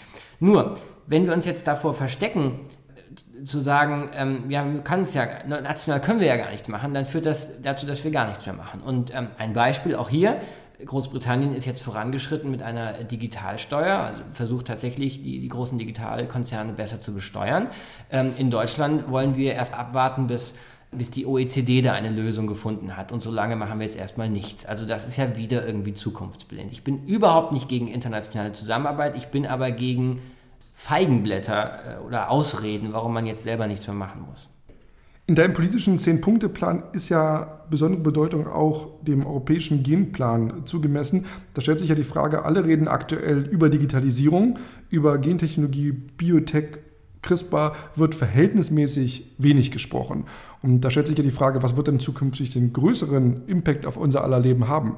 Nur, 0.41 0.75
wenn 1.07 1.27
wir 1.27 1.35
uns 1.35 1.47
jetzt 1.47 1.67
davor 1.67 1.95
verstecken, 1.95 2.61
zu 3.45 3.61
sagen, 3.61 4.11
ähm, 4.15 4.51
ja, 4.51 4.65
wir 4.65 4.81
können 4.81 5.03
es 5.03 5.15
ja, 5.15 5.27
national 5.47 6.01
können 6.01 6.21
wir 6.21 6.27
ja 6.27 6.37
gar 6.37 6.51
nichts 6.51 6.69
machen, 6.69 6.95
dann 6.95 7.07
führt 7.07 7.27
das 7.27 7.49
dazu, 7.63 7.87
dass 7.87 8.05
wir 8.05 8.11
gar 8.11 8.29
nichts 8.29 8.47
mehr 8.47 8.55
machen. 8.55 8.81
Und 8.81 9.15
ähm, 9.15 9.29
ein 9.39 9.53
Beispiel 9.53 9.95
auch 9.97 10.09
hier, 10.09 10.41
Großbritannien 10.85 11.55
ist 11.55 11.65
jetzt 11.65 11.83
vorangeschritten 11.83 12.51
mit 12.51 12.63
einer 12.63 12.93
Digitalsteuer, 13.05 13.99
also 13.99 14.23
versucht 14.33 14.67
tatsächlich 14.67 15.23
die, 15.23 15.41
die 15.41 15.49
großen 15.49 15.77
Digitalkonzerne 15.77 16.73
besser 16.73 17.01
zu 17.01 17.13
besteuern. 17.13 17.69
Ähm, 18.11 18.33
in 18.37 18.51
Deutschland 18.51 19.11
wollen 19.11 19.37
wir 19.37 19.55
erst 19.55 19.75
abwarten, 19.75 20.29
bis 20.29 20.55
bis 20.91 21.11
die 21.11 21.27
OECD 21.27 21.83
da 21.83 21.93
eine 21.93 22.09
Lösung 22.09 22.47
gefunden 22.47 22.97
hat. 22.97 23.13
Und 23.13 23.23
solange 23.23 23.57
machen 23.57 23.79
wir 23.79 23.87
jetzt 23.87 23.99
erstmal 23.99 24.31
nichts. 24.31 24.65
Also 24.65 24.87
das 24.87 25.07
ist 25.07 25.19
ja 25.19 25.37
wieder 25.37 25.67
irgendwie 25.67 25.93
zukunftsblind. 25.93 26.73
Ich 26.73 26.83
bin 26.83 27.05
überhaupt 27.05 27.53
nicht 27.53 27.69
gegen 27.69 27.89
internationale 27.89 28.53
Zusammenarbeit, 28.53 29.17
ich 29.17 29.27
bin 29.27 29.47
aber 29.47 29.71
gegen 29.71 30.23
Feigenblätter 30.79 31.99
äh, 31.99 32.07
oder 32.07 32.31
Ausreden, 32.31 32.93
warum 32.93 33.13
man 33.13 33.27
jetzt 33.27 33.43
selber 33.43 33.67
nichts 33.67 33.89
mehr 33.89 33.97
machen 33.97 34.23
muss. 34.23 34.49
In 35.27 35.35
deinem 35.35 35.53
politischen 35.53 35.99
Zehn-Punkte-Plan 35.99 36.85
ist 36.93 37.09
ja 37.09 37.65
besondere 37.69 38.01
Bedeutung 38.01 38.47
auch 38.47 38.87
dem 39.03 39.27
europäischen 39.27 39.83
Genplan 39.83 40.65
zugemessen. 40.67 41.27
Da 41.53 41.63
stellt 41.63 41.81
sich 41.81 41.89
ja 41.89 41.97
die 41.97 42.05
Frage, 42.05 42.45
alle 42.45 42.65
reden 42.65 42.87
aktuell 42.87 43.41
über 43.41 43.71
Digitalisierung, 43.71 44.61
über 44.89 45.19
Gentechnologie, 45.19 45.91
Biotech, 45.91 46.79
CRISPR 47.23 47.75
wird 47.97 48.15
verhältnismäßig 48.15 49.35
wenig 49.37 49.73
gesprochen. 49.73 50.27
Und 50.63 50.83
da 50.83 50.93
stellt 50.93 51.09
sich 51.09 51.19
ja 51.19 51.25
die 51.25 51.33
Frage, 51.33 51.61
was 51.61 51.77
wird 51.77 51.89
denn 51.89 51.99
zukünftig 51.99 52.51
den 52.51 52.73
größeren 52.73 53.49
Impact 53.49 53.85
auf 53.85 53.97
unser 53.97 54.23
aller 54.23 54.39
Leben 54.39 54.69
haben? 54.69 54.95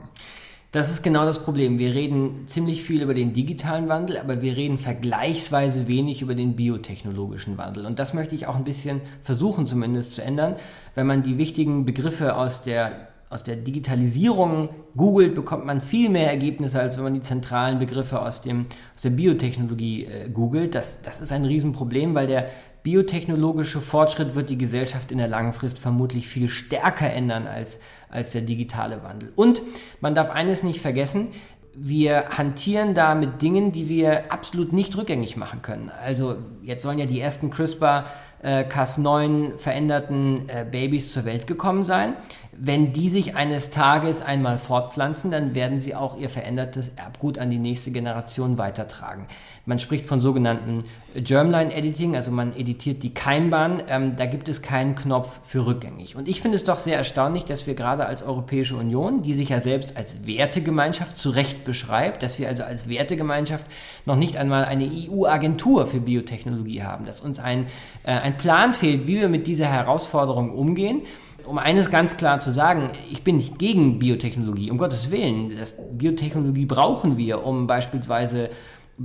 Das 0.72 0.88
ist 0.88 1.02
genau 1.02 1.24
das 1.24 1.42
Problem. 1.42 1.80
Wir 1.80 1.96
reden 1.96 2.44
ziemlich 2.46 2.84
viel 2.84 3.02
über 3.02 3.12
den 3.12 3.32
digitalen 3.32 3.88
Wandel, 3.88 4.18
aber 4.18 4.40
wir 4.40 4.56
reden 4.56 4.78
vergleichsweise 4.78 5.88
wenig 5.88 6.22
über 6.22 6.36
den 6.36 6.54
biotechnologischen 6.54 7.58
Wandel. 7.58 7.86
Und 7.86 7.98
das 7.98 8.14
möchte 8.14 8.36
ich 8.36 8.46
auch 8.46 8.54
ein 8.54 8.62
bisschen 8.62 9.00
versuchen 9.20 9.66
zumindest 9.66 10.14
zu 10.14 10.22
ändern. 10.22 10.54
Wenn 10.94 11.08
man 11.08 11.24
die 11.24 11.38
wichtigen 11.38 11.84
Begriffe 11.84 12.36
aus 12.36 12.62
der 12.62 13.08
aus 13.30 13.44
der 13.44 13.54
Digitalisierung 13.54 14.70
googelt, 14.96 15.36
bekommt 15.36 15.64
man 15.64 15.80
viel 15.80 16.10
mehr 16.10 16.28
Ergebnisse, 16.28 16.80
als 16.80 16.96
wenn 16.96 17.04
man 17.04 17.14
die 17.14 17.20
zentralen 17.20 17.78
Begriffe 17.78 18.20
aus, 18.20 18.42
dem, 18.42 18.66
aus 18.92 19.02
der 19.02 19.10
Biotechnologie 19.10 20.04
äh, 20.04 20.28
googelt. 20.28 20.74
Das, 20.74 21.00
das 21.02 21.20
ist 21.20 21.30
ein 21.30 21.44
Riesenproblem, 21.44 22.16
weil 22.16 22.26
der 22.26 22.48
biotechnologische 22.82 23.80
Fortschritt 23.80 24.34
wird 24.34 24.50
die 24.50 24.58
Gesellschaft 24.58 25.12
in 25.12 25.18
der 25.18 25.28
langen 25.28 25.52
Frist 25.52 25.78
vermutlich 25.78 26.28
viel 26.28 26.48
stärker 26.48 27.10
ändern 27.10 27.46
als, 27.46 27.80
als 28.08 28.32
der 28.32 28.42
digitale 28.42 29.02
Wandel. 29.02 29.32
Und 29.36 29.62
man 30.00 30.14
darf 30.14 30.30
eines 30.30 30.62
nicht 30.62 30.80
vergessen, 30.80 31.28
wir 31.74 32.30
hantieren 32.30 32.94
da 32.94 33.14
mit 33.14 33.42
Dingen, 33.42 33.72
die 33.72 33.88
wir 33.88 34.32
absolut 34.32 34.72
nicht 34.72 34.96
rückgängig 34.96 35.36
machen 35.36 35.62
können. 35.62 35.90
Also 36.02 36.36
jetzt 36.62 36.82
sollen 36.82 36.98
ja 36.98 37.06
die 37.06 37.20
ersten 37.20 37.52
CRISPR-Cas9 37.52 39.56
veränderten 39.56 40.48
äh, 40.48 40.66
Babys 40.68 41.12
zur 41.12 41.24
Welt 41.24 41.46
gekommen 41.46 41.84
sein. 41.84 42.14
Wenn 42.62 42.92
die 42.92 43.08
sich 43.08 43.36
eines 43.36 43.70
Tages 43.70 44.20
einmal 44.20 44.58
fortpflanzen, 44.58 45.30
dann 45.30 45.54
werden 45.54 45.80
sie 45.80 45.94
auch 45.94 46.18
ihr 46.18 46.28
verändertes 46.28 46.92
Erbgut 46.94 47.38
an 47.38 47.50
die 47.50 47.58
nächste 47.58 47.90
Generation 47.90 48.58
weitertragen. 48.58 49.24
Man 49.64 49.78
spricht 49.78 50.04
von 50.04 50.20
sogenannten 50.20 50.80
Germline 51.14 51.72
Editing, 51.72 52.16
also 52.16 52.30
man 52.30 52.54
editiert 52.54 53.02
die 53.02 53.14
Keimbahn. 53.14 53.82
Ähm, 53.88 54.16
da 54.16 54.26
gibt 54.26 54.46
es 54.50 54.60
keinen 54.60 54.94
Knopf 54.94 55.40
für 55.42 55.64
rückgängig. 55.64 56.16
Und 56.16 56.28
ich 56.28 56.42
finde 56.42 56.58
es 56.58 56.64
doch 56.64 56.76
sehr 56.76 56.98
erstaunlich, 56.98 57.44
dass 57.44 57.66
wir 57.66 57.74
gerade 57.74 58.04
als 58.04 58.22
Europäische 58.22 58.76
Union, 58.76 59.22
die 59.22 59.32
sich 59.32 59.48
ja 59.48 59.62
selbst 59.62 59.96
als 59.96 60.26
Wertegemeinschaft 60.26 61.16
zu 61.16 61.30
Recht 61.30 61.64
beschreibt, 61.64 62.22
dass 62.22 62.38
wir 62.38 62.48
also 62.48 62.62
als 62.64 62.90
Wertegemeinschaft 62.90 63.64
noch 64.04 64.16
nicht 64.16 64.36
einmal 64.36 64.66
eine 64.66 64.84
EU-Agentur 64.84 65.86
für 65.86 66.00
Biotechnologie 66.00 66.82
haben, 66.82 67.06
dass 67.06 67.22
uns 67.22 67.38
ein, 67.38 67.68
äh, 68.02 68.12
ein 68.12 68.36
Plan 68.36 68.74
fehlt, 68.74 69.06
wie 69.06 69.18
wir 69.18 69.30
mit 69.30 69.46
dieser 69.46 69.66
Herausforderung 69.66 70.52
umgehen 70.52 71.00
um 71.46 71.58
eines 71.58 71.90
ganz 71.90 72.16
klar 72.16 72.40
zu 72.40 72.50
sagen, 72.50 72.90
ich 73.10 73.22
bin 73.22 73.36
nicht 73.36 73.58
gegen 73.58 73.98
Biotechnologie, 73.98 74.70
um 74.70 74.78
Gottes 74.78 75.10
Willen. 75.10 75.56
Das 75.56 75.74
Biotechnologie 75.92 76.66
brauchen 76.66 77.16
wir, 77.16 77.44
um 77.44 77.66
beispielsweise 77.66 78.50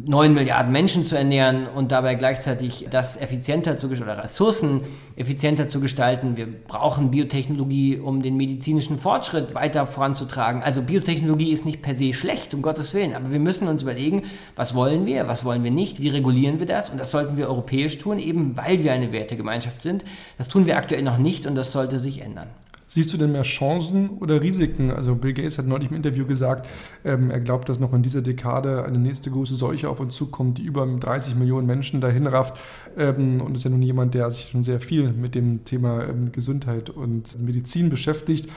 9 0.04 0.34
Milliarden 0.34 0.74
Menschen 0.74 1.06
zu 1.06 1.16
ernähren 1.16 1.68
und 1.68 1.94
dabei 1.94 2.16
gleichzeitig 2.16 2.86
das 2.92 3.16
effizienter 3.16 3.78
zu 3.78 3.88
oder 3.88 4.22
Ressourcen 4.22 4.82
effizienter 5.16 5.70
zu 5.70 5.80
gestalten. 5.80 6.36
Wir 6.36 6.48
brauchen 6.48 7.12
Biotechnologie, 7.12 8.00
um 8.00 8.22
den 8.22 8.36
medizinischen 8.36 9.00
Fortschritt 9.00 9.56
weiter 9.56 9.88
voranzutragen. 9.88 10.62
Also 10.64 10.82
Biotechnologie 10.82 11.54
ist 11.54 11.66
nicht 11.66 11.82
per 11.82 11.96
se 11.96 12.12
schlecht, 12.12 12.54
um 12.54 12.62
Gottes 12.62 12.94
Willen, 12.94 13.16
aber 13.16 13.32
wir 13.32 13.40
müssen 13.40 13.70
uns 13.70 13.84
überlegen, 13.84 14.24
was 14.58 14.76
wollen 14.76 15.06
wir, 15.06 15.30
was 15.30 15.46
wollen 15.46 15.64
wir 15.64 15.72
nicht, 15.72 16.02
wie 16.02 16.10
regulieren 16.10 16.60
wir 16.60 16.66
das 16.66 16.90
und 16.90 16.98
das 16.98 17.12
sollten 17.12 17.38
wir 17.38 17.48
europäisch 17.48 17.98
tun, 17.98 18.20
eben 18.20 18.58
weil 18.58 18.84
wir 18.84 18.92
eine 18.92 19.14
Wertegemeinschaft 19.14 19.82
sind. 19.82 20.04
Das 20.38 20.50
tun 20.50 20.66
wir 20.66 20.76
aktuell 20.76 21.04
noch 21.04 21.20
nicht 21.20 21.46
und 21.46 21.56
das 21.56 21.72
sollte 21.72 22.00
sich 22.00 22.22
ändern. 22.22 22.50
Siehst 22.96 23.12
du 23.12 23.18
denn 23.18 23.34
mehr 23.34 23.42
Chancen 23.42 24.12
oder 24.22 24.42
Risiken? 24.42 24.90
Also 24.90 25.16
Bill 25.16 25.34
Gates 25.34 25.58
hat 25.58 25.68
neulich 25.68 25.90
im 25.90 25.98
Interview 25.98 26.26
gesagt, 26.26 26.66
ähm, 27.04 27.30
er 27.30 27.42
glaubt, 27.42 27.68
dass 27.68 27.78
noch 27.78 27.92
in 27.92 28.04
dieser 28.04 28.22
Dekade 28.22 28.86
eine 28.86 28.98
nächste 28.98 29.30
große 29.30 29.56
Seuche 29.56 29.90
auf 29.90 30.00
uns 30.00 30.16
zukommt, 30.16 30.60
die 30.60 30.64
über 30.64 30.88
30 30.88 31.36
Millionen 31.36 31.68
Menschen 31.68 32.00
dahin 32.00 32.26
rafft. 32.26 32.58
Ähm, 32.98 33.42
und 33.42 33.58
ist 33.58 33.66
ja 33.66 33.70
nun 33.70 33.82
jemand, 33.82 34.14
der 34.14 34.32
sich 34.32 34.52
schon 34.52 34.64
sehr 34.64 34.80
viel 34.80 35.12
mit 35.12 35.36
dem 35.36 35.66
Thema 35.66 36.08
ähm, 36.08 36.32
Gesundheit 36.32 36.90
und 36.90 37.38
Medizin 37.38 37.90
beschäftigt. 37.90 38.50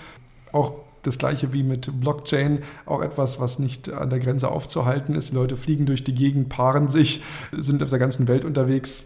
Auch 0.53 0.72
das 1.03 1.18
gleiche 1.18 1.53
wie 1.53 1.64
mit 1.64 1.90
Blockchain, 2.01 2.61
auch 2.87 3.03
etwas, 3.03 3.40
was 3.40 3.59
nicht 3.59 3.90
an 3.90 4.09
der 4.09 4.20
Grenze 4.20 4.53
aufzuhalten 4.53 5.16
ist. 5.16 5.33
Die 5.33 5.35
Leute 5.35 5.57
fliegen 5.57 5.85
durch 5.85 6.05
die 6.05 6.14
Gegend, 6.14 6.48
paaren 6.48 6.88
sich, 6.88 7.24
sind 7.51 7.83
auf 7.83 7.90
der 7.90 7.98
ganzen 7.98 8.29
Welt 8.29 8.44
unterwegs. 8.44 9.03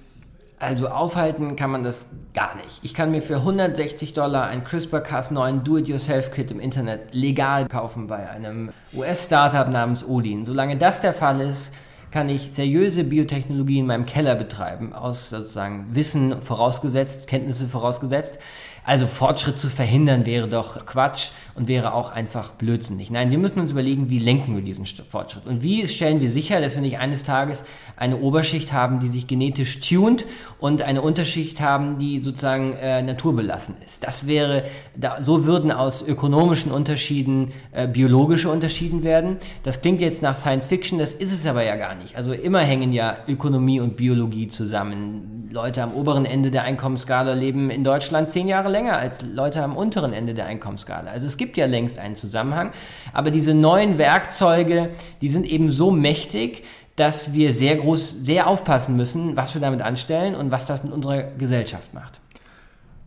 Also 0.63 0.87
aufhalten 0.87 1.57
kann 1.57 1.73
man 1.73 1.83
das 1.83 2.07
gar 2.35 2.55
nicht. 2.55 2.79
Ich 2.83 2.95
kann 2.95 3.11
mir 3.11 3.21
für 3.21 3.39
160 3.39 4.15
Dollar 4.15 4.47
ein 4.47 4.63
CRISPR-Cas9 4.63 5.65
Do-it-yourself-Kit 5.65 6.53
im 6.53 6.61
Internet 6.61 7.13
legal 7.13 7.67
kaufen 7.67 8.07
bei 8.07 8.31
einem 8.31 8.71
US-Startup 8.95 9.69
namens 9.69 10.07
Odin. 10.07 10.45
Solange 10.45 10.77
das 10.77 11.01
der 11.01 11.15
Fall 11.15 11.41
ist, 11.41 11.75
kann 12.13 12.29
ich 12.29 12.53
seriöse 12.53 13.03
Biotechnologie 13.03 13.81
in 13.81 13.87
meinem 13.87 14.07
Keller 14.07 14.37
betreiben, 14.37 14.93
aus 14.93 15.31
sozusagen 15.31 15.87
Wissen 15.97 16.41
vorausgesetzt, 16.43 17.27
Kenntnisse 17.27 17.67
vorausgesetzt. 17.67 18.39
Also 18.85 19.09
Fortschritt 19.09 19.59
zu 19.59 19.69
verhindern 19.69 20.27
wäre 20.27 20.47
doch 20.47 20.87
Quatsch 20.87 21.31
und 21.55 21.69
wäre 21.69 21.95
auch 21.95 22.11
einfach 22.11 22.53
blödsinnig. 22.53 23.11
Nein, 23.11 23.31
wir 23.31 23.39
müssen 23.39 23.61
uns 23.61 23.73
überlegen, 23.73 24.11
wie 24.11 24.19
lenken 24.19 24.55
wir 24.55 24.63
diesen 24.63 24.87
Fortschritt 24.87 25.47
und 25.47 25.63
wie 25.63 25.87
stellen 25.87 26.21
wir 26.21 26.31
sicher, 26.31 26.61
dass 26.61 26.75
wir 26.75 26.83
nicht 26.83 26.99
eines 26.99 27.23
Tages 27.23 27.65
eine 27.97 28.19
Oberschicht 28.19 28.73
haben, 28.73 29.01
die 29.01 29.09
sich 29.09 29.27
genetisch 29.27 29.81
tunt 29.81 30.25
und 30.59 30.83
eine 30.83 31.03
Unterschicht 31.03 31.61
haben, 31.61 31.99
die 31.99 32.21
sozusagen 32.21 32.75
äh, 32.75 33.03
naturbelassen 33.03 33.77
ist. 33.87 34.05
Das 34.05 34.27
wäre, 34.27 34.65
da, 34.97 35.23
so 35.23 35.45
würden 35.45 35.73
aus 35.73 36.03
ökonomischen 36.07 36.73
Unterschieden 36.73 37.53
äh, 37.73 37.87
biologische 37.87 38.51
Unterschieden 38.51 39.05
werden. 39.05 39.37
Das 39.63 39.81
klingt 39.81 40.01
jetzt 40.01 40.23
nach 40.23 40.37
Science 40.37 40.67
Fiction, 40.67 40.99
das 40.99 41.13
ist 41.13 41.33
es 41.33 41.47
aber 41.47 41.65
ja 41.65 41.77
gar 41.77 41.95
nicht. 41.95 42.17
Also 42.17 42.33
immer 42.33 42.61
hängen 42.61 42.93
ja 42.93 43.19
Ökonomie 43.29 43.81
und 43.81 43.97
Biologie 43.97 44.49
zusammen. 44.49 45.49
Leute 45.53 45.83
am 45.83 45.93
oberen 45.93 46.25
Ende 46.25 46.51
der 46.51 46.63
Einkommensskala 46.63 47.35
leben 47.35 47.71
in 47.71 47.85
Deutschland 47.85 48.31
zehn 48.31 48.49
Jahre 48.49 48.71
länger 48.71 48.97
als 48.97 49.23
Leute 49.23 49.63
am 49.63 49.77
unteren 49.77 50.13
Ende 50.13 50.33
der 50.33 50.47
Einkommensskala. 50.47 51.11
Also 51.11 51.27
es 51.27 51.37
gibt 51.43 51.57
ja 51.57 51.67
längst 51.67 51.99
einen 51.99 52.15
Zusammenhang, 52.15 52.71
aber 53.13 53.33
diese 53.33 53.53
neuen 53.53 53.99
Werkzeuge, 53.99 54.91
die 55.21 55.29
sind 55.29 55.45
eben 55.45 55.73
so 55.73 55.91
mächtig, 55.91 56.63
dass 56.95 57.33
wir 57.33 57.53
sehr 57.53 57.75
groß, 57.77 58.17
sehr 58.23 58.47
aufpassen 58.47 58.97
müssen, 58.97 59.37
was 59.37 59.55
wir 59.55 59.61
damit 59.61 59.83
anstellen 59.83 60.37
und 60.37 60.53
was 60.53 60.67
das 60.67 60.85
mit 60.85 60.93
unserer 60.93 61.23
Gesellschaft 61.23 61.93
macht. 61.95 62.21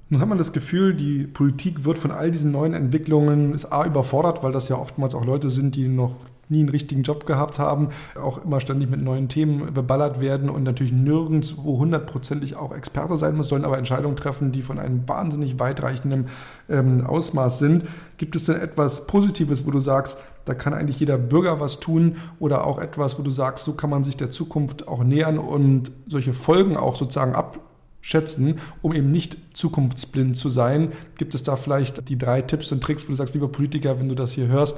Nun 0.09 0.19
hat 0.19 0.27
man 0.27 0.37
das 0.37 0.51
Gefühl, 0.51 0.93
die 0.93 1.23
Politik 1.23 1.85
wird 1.85 1.97
von 1.97 2.11
all 2.11 2.29
diesen 2.29 2.51
neuen 2.51 2.73
Entwicklungen 2.73 3.53
ist 3.53 3.71
A 3.71 3.85
überfordert, 3.85 4.43
weil 4.43 4.51
das 4.51 4.67
ja 4.67 4.75
oftmals 4.75 5.15
auch 5.15 5.23
Leute 5.23 5.49
sind, 5.49 5.75
die 5.75 5.87
noch 5.87 6.15
nie 6.49 6.59
einen 6.59 6.69
richtigen 6.69 7.03
Job 7.03 7.25
gehabt 7.25 7.59
haben, 7.59 7.89
auch 8.21 8.43
immer 8.43 8.59
ständig 8.59 8.89
mit 8.89 9.01
neuen 9.01 9.27
Themen 9.27 9.73
beballert 9.73 10.19
werden 10.19 10.49
und 10.49 10.63
natürlich 10.63 10.93
nirgendwo 10.93 11.79
hundertprozentig 11.79 12.55
auch 12.55 12.73
Experte 12.73 13.17
sein 13.17 13.35
muss, 13.35 13.49
sollen 13.49 13.65
aber 13.65 13.77
Entscheidungen 13.77 14.15
treffen, 14.15 14.51
die 14.51 14.61
von 14.61 14.79
einem 14.79 15.07
wahnsinnig 15.07 15.59
weitreichenden 15.59 16.27
ähm, 16.69 17.05
Ausmaß 17.05 17.59
sind. 17.59 17.85
Gibt 18.17 18.35
es 18.35 18.45
denn 18.45 18.61
etwas 18.61 19.07
Positives, 19.07 19.65
wo 19.65 19.71
du 19.71 19.79
sagst, 19.79 20.17
da 20.45 20.53
kann 20.53 20.73
eigentlich 20.73 20.99
jeder 20.99 21.17
Bürger 21.17 21.59
was 21.59 21.79
tun 21.79 22.17
oder 22.39 22.65
auch 22.65 22.77
etwas, 22.77 23.17
wo 23.17 23.23
du 23.23 23.31
sagst, 23.31 23.65
so 23.65 23.73
kann 23.73 23.89
man 23.89 24.03
sich 24.03 24.15
der 24.15 24.29
Zukunft 24.29 24.87
auch 24.87 25.03
nähern 25.03 25.39
und 25.39 25.91
solche 26.07 26.33
Folgen 26.33 26.77
auch 26.77 26.95
sozusagen 26.95 27.33
ab 27.33 27.59
schätzen, 28.05 28.59
um 28.83 28.93
eben 28.93 29.09
nicht 29.09 29.35
zukunftsblind 29.53 30.37
zu 30.37 30.51
sein? 30.51 30.91
Gibt 31.17 31.33
es 31.33 31.41
da 31.41 31.55
vielleicht 31.55 32.07
die 32.07 32.19
drei 32.19 32.43
Tipps 32.43 32.71
und 32.71 32.83
Tricks, 32.83 33.05
wo 33.05 33.09
du 33.09 33.15
sagst, 33.15 33.33
lieber 33.33 33.47
Politiker, 33.47 33.99
wenn 33.99 34.09
du 34.09 34.13
das 34.13 34.33
hier 34.33 34.45
hörst, 34.45 34.77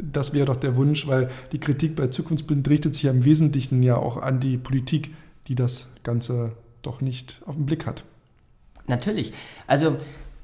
das 0.00 0.32
wäre 0.32 0.46
doch 0.46 0.54
der 0.54 0.76
Wunsch, 0.76 1.08
weil 1.08 1.28
die 1.50 1.58
Kritik 1.58 1.96
bei 1.96 2.06
Zukunftsblind 2.06 2.68
richtet 2.68 2.94
sich 2.94 3.02
ja 3.02 3.10
im 3.10 3.24
Wesentlichen 3.24 3.82
ja 3.82 3.96
auch 3.96 4.16
an 4.16 4.38
die 4.38 4.58
Politik, 4.58 5.12
die 5.48 5.56
das 5.56 5.88
Ganze 6.04 6.52
doch 6.82 7.00
nicht 7.00 7.42
auf 7.46 7.56
den 7.56 7.66
Blick 7.66 7.84
hat. 7.84 8.04
Natürlich. 8.86 9.32
Also 9.66 9.96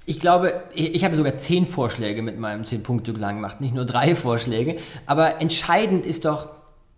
ich 0.05 0.19
glaube, 0.19 0.65
ich 0.75 1.05
habe 1.05 1.15
sogar 1.15 1.37
zehn 1.37 1.67
Vorschläge 1.67 2.21
mit 2.21 2.37
meinem 2.37 2.65
zehn 2.65 2.83
Punkte 2.83 3.13
lang 3.13 3.37
gemacht, 3.37 3.61
nicht 3.61 3.75
nur 3.75 3.85
drei 3.85 4.17
Vorschläge. 4.17 4.79
Aber 5.07 5.41
entscheidend 5.41 6.05
ist 6.05 6.25
doch, 6.25 6.49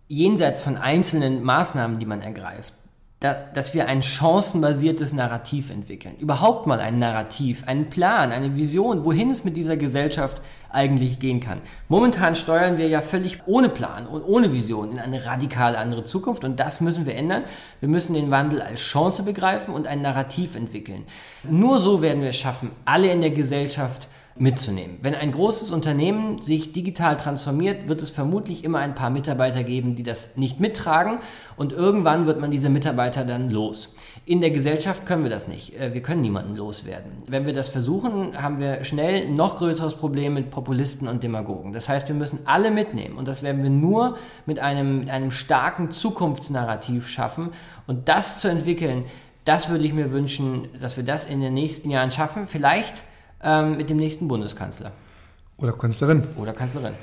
jenseits 0.07 0.61
von 0.61 0.77
einzelnen 0.77 1.43
Maßnahmen, 1.43 1.99
die 1.99 2.05
man 2.05 2.21
ergreift, 2.21 2.73
da, 3.19 3.33
dass 3.33 3.73
wir 3.73 3.87
ein 3.87 4.03
chancenbasiertes 4.03 5.11
Narrativ 5.11 5.71
entwickeln. 5.71 6.15
Überhaupt 6.19 6.67
mal 6.67 6.79
ein 6.79 6.99
Narrativ, 6.99 7.63
einen 7.65 7.89
Plan, 7.89 8.31
eine 8.31 8.55
Vision, 8.55 9.05
wohin 9.05 9.31
es 9.31 9.43
mit 9.43 9.57
dieser 9.57 9.75
Gesellschaft 9.75 10.39
eigentlich 10.69 11.17
gehen 11.19 11.39
kann. 11.39 11.61
Momentan 11.87 12.35
steuern 12.35 12.77
wir 12.77 12.87
ja 12.87 13.01
völlig 13.01 13.39
ohne 13.47 13.69
Plan 13.69 14.05
und 14.05 14.21
ohne 14.21 14.53
Vision 14.53 14.91
in 14.91 14.99
eine 14.99 15.25
radikal 15.25 15.75
andere 15.75 16.03
Zukunft 16.03 16.43
und 16.43 16.59
das 16.59 16.79
müssen 16.79 17.07
wir 17.07 17.15
ändern. 17.15 17.43
Wir 17.79 17.89
müssen 17.89 18.13
den 18.13 18.29
Wandel 18.29 18.61
als 18.61 18.81
Chance 18.81 19.23
begreifen 19.23 19.73
und 19.73 19.87
ein 19.87 20.03
Narrativ 20.03 20.55
entwickeln. 20.55 21.03
Nur 21.43 21.79
so 21.79 22.03
werden 22.03 22.21
wir 22.21 22.29
es 22.29 22.37
schaffen, 22.37 22.69
alle 22.85 23.11
in 23.11 23.21
der 23.21 23.31
Gesellschaft 23.31 24.07
mitzunehmen. 24.39 24.97
Wenn 25.01 25.15
ein 25.15 25.31
großes 25.31 25.71
Unternehmen 25.71 26.41
sich 26.41 26.73
digital 26.73 27.17
transformiert, 27.17 27.87
wird 27.87 28.01
es 28.01 28.09
vermutlich 28.09 28.63
immer 28.63 28.79
ein 28.79 28.95
paar 28.95 29.09
Mitarbeiter 29.09 29.63
geben, 29.63 29.95
die 29.95 30.03
das 30.03 30.37
nicht 30.37 30.59
mittragen 30.59 31.19
und 31.55 31.73
irgendwann 31.73 32.25
wird 32.25 32.39
man 32.39 32.51
diese 32.51 32.69
Mitarbeiter 32.69 33.25
dann 33.25 33.49
los. 33.49 33.93
In 34.25 34.41
der 34.41 34.51
Gesellschaft 34.51 35.05
können 35.05 35.23
wir 35.23 35.29
das 35.29 35.47
nicht. 35.47 35.79
Äh, 35.79 35.93
wir 35.93 36.01
können 36.01 36.21
niemanden 36.21 36.55
loswerden. 36.55 37.11
Wenn 37.27 37.45
wir 37.45 37.53
das 37.53 37.69
versuchen, 37.69 38.41
haben 38.41 38.59
wir 38.59 38.83
schnell 38.83 39.29
noch 39.29 39.57
größeres 39.57 39.95
Problem 39.95 40.33
mit 40.33 40.51
Populisten 40.51 41.07
und 41.07 41.23
Demagogen. 41.23 41.73
Das 41.73 41.89
heißt, 41.89 42.07
wir 42.07 42.15
müssen 42.15 42.39
alle 42.45 42.71
mitnehmen 42.71 43.17
und 43.17 43.27
das 43.27 43.43
werden 43.43 43.63
wir 43.63 43.69
nur 43.69 44.17
mit 44.45 44.59
einem, 44.59 44.99
mit 44.99 45.09
einem 45.09 45.31
starken 45.31 45.91
Zukunftsnarrativ 45.91 47.07
schaffen 47.07 47.51
und 47.87 48.09
das 48.09 48.39
zu 48.39 48.47
entwickeln, 48.47 49.05
das 49.47 49.69
würde 49.69 49.85
ich 49.85 49.93
mir 49.93 50.11
wünschen, 50.11 50.67
dass 50.81 50.97
wir 50.97 51.05
das 51.05 51.23
in 51.23 51.39
den 51.39 51.53
nächsten 51.53 51.89
Jahren 51.89 52.11
schaffen. 52.11 52.47
Vielleicht 52.47 53.03
ähm, 53.41 53.77
mit 53.77 53.89
dem 53.89 53.97
nächsten 53.97 54.27
Bundeskanzler. 54.27 54.91
Oder 55.57 55.73
Kanzlerin. 55.73 56.23
Oder 56.37 56.53
Kanzlerin. 56.53 56.93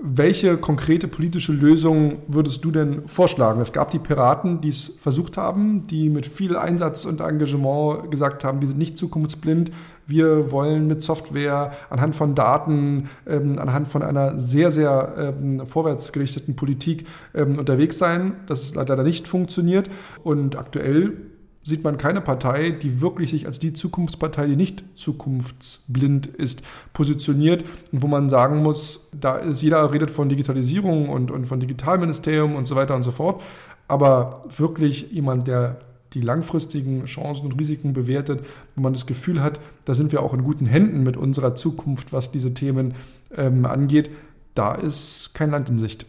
Welche 0.00 0.58
konkrete 0.58 1.08
politische 1.08 1.52
Lösung 1.52 2.18
würdest 2.28 2.64
du 2.64 2.70
denn 2.70 3.08
vorschlagen? 3.08 3.60
Es 3.60 3.72
gab 3.72 3.90
die 3.90 3.98
Piraten, 3.98 4.60
die 4.60 4.68
es 4.68 4.92
versucht 5.00 5.36
haben, 5.36 5.88
die 5.88 6.08
mit 6.08 6.24
viel 6.24 6.56
Einsatz 6.56 7.04
und 7.04 7.20
Engagement 7.20 8.08
gesagt 8.08 8.44
haben, 8.44 8.60
wir 8.60 8.68
sind 8.68 8.78
nicht 8.78 8.96
zukunftsblind, 8.96 9.72
wir 10.06 10.52
wollen 10.52 10.86
mit 10.86 11.02
Software 11.02 11.72
anhand 11.90 12.14
von 12.14 12.36
Daten, 12.36 13.10
ähm, 13.26 13.58
anhand 13.58 13.88
von 13.88 14.04
einer 14.04 14.38
sehr, 14.38 14.70
sehr 14.70 15.34
ähm, 15.42 15.66
vorwärtsgerichteten 15.66 16.54
Politik 16.54 17.04
ähm, 17.34 17.58
unterwegs 17.58 17.98
sein. 17.98 18.36
Das 18.46 18.62
ist 18.62 18.76
leider 18.76 19.02
nicht 19.02 19.26
funktioniert. 19.26 19.90
Und 20.22 20.56
aktuell 20.56 21.27
sieht 21.68 21.84
man 21.84 21.98
keine 21.98 22.20
Partei, 22.20 22.70
die 22.70 23.00
wirklich 23.00 23.30
sich 23.30 23.46
als 23.46 23.58
die 23.58 23.72
Zukunftspartei, 23.72 24.46
die 24.46 24.56
nicht 24.56 24.82
zukunftsblind 24.94 26.26
ist, 26.26 26.62
positioniert 26.92 27.64
und 27.92 28.02
wo 28.02 28.06
man 28.06 28.28
sagen 28.28 28.62
muss, 28.62 29.10
da 29.18 29.36
ist 29.36 29.62
jeder 29.62 29.92
redet 29.92 30.10
von 30.10 30.28
Digitalisierung 30.28 31.08
und, 31.08 31.30
und 31.30 31.44
von 31.46 31.60
Digitalministerium 31.60 32.56
und 32.56 32.66
so 32.66 32.74
weiter 32.74 32.96
und 32.96 33.02
so 33.02 33.10
fort, 33.10 33.42
aber 33.86 34.44
wirklich 34.56 35.10
jemand, 35.12 35.46
der 35.46 35.80
die 36.14 36.22
langfristigen 36.22 37.04
Chancen 37.04 37.46
und 37.46 37.60
Risiken 37.60 37.92
bewertet, 37.92 38.44
wo 38.74 38.82
man 38.82 38.94
das 38.94 39.06
Gefühl 39.06 39.42
hat, 39.42 39.60
da 39.84 39.94
sind 39.94 40.10
wir 40.10 40.22
auch 40.22 40.32
in 40.32 40.42
guten 40.42 40.64
Händen 40.64 41.02
mit 41.02 41.18
unserer 41.18 41.54
Zukunft, 41.54 42.12
was 42.12 42.30
diese 42.30 42.54
Themen 42.54 42.94
ähm, 43.36 43.66
angeht, 43.66 44.10
da 44.54 44.72
ist 44.74 45.34
kein 45.34 45.50
Land 45.50 45.68
in 45.68 45.78
Sicht. 45.78 46.06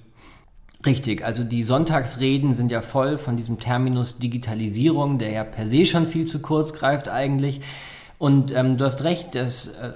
Richtig, 0.85 1.25
also 1.25 1.43
die 1.43 1.63
Sonntagsreden 1.63 2.55
sind 2.55 2.71
ja 2.71 2.81
voll 2.81 3.17
von 3.17 3.35
diesem 3.35 3.59
Terminus 3.59 4.17
Digitalisierung, 4.17 5.17
der 5.17 5.31
ja 5.31 5.43
per 5.43 5.67
se 5.67 5.85
schon 5.85 6.07
viel 6.07 6.25
zu 6.25 6.41
kurz 6.41 6.73
greift 6.73 7.09
eigentlich. 7.09 7.59
Und 8.17 8.55
ähm, 8.55 8.77
du 8.77 8.85
hast 8.85 9.03
recht, 9.03 9.35
dass 9.35 9.67
äh, 9.67 9.91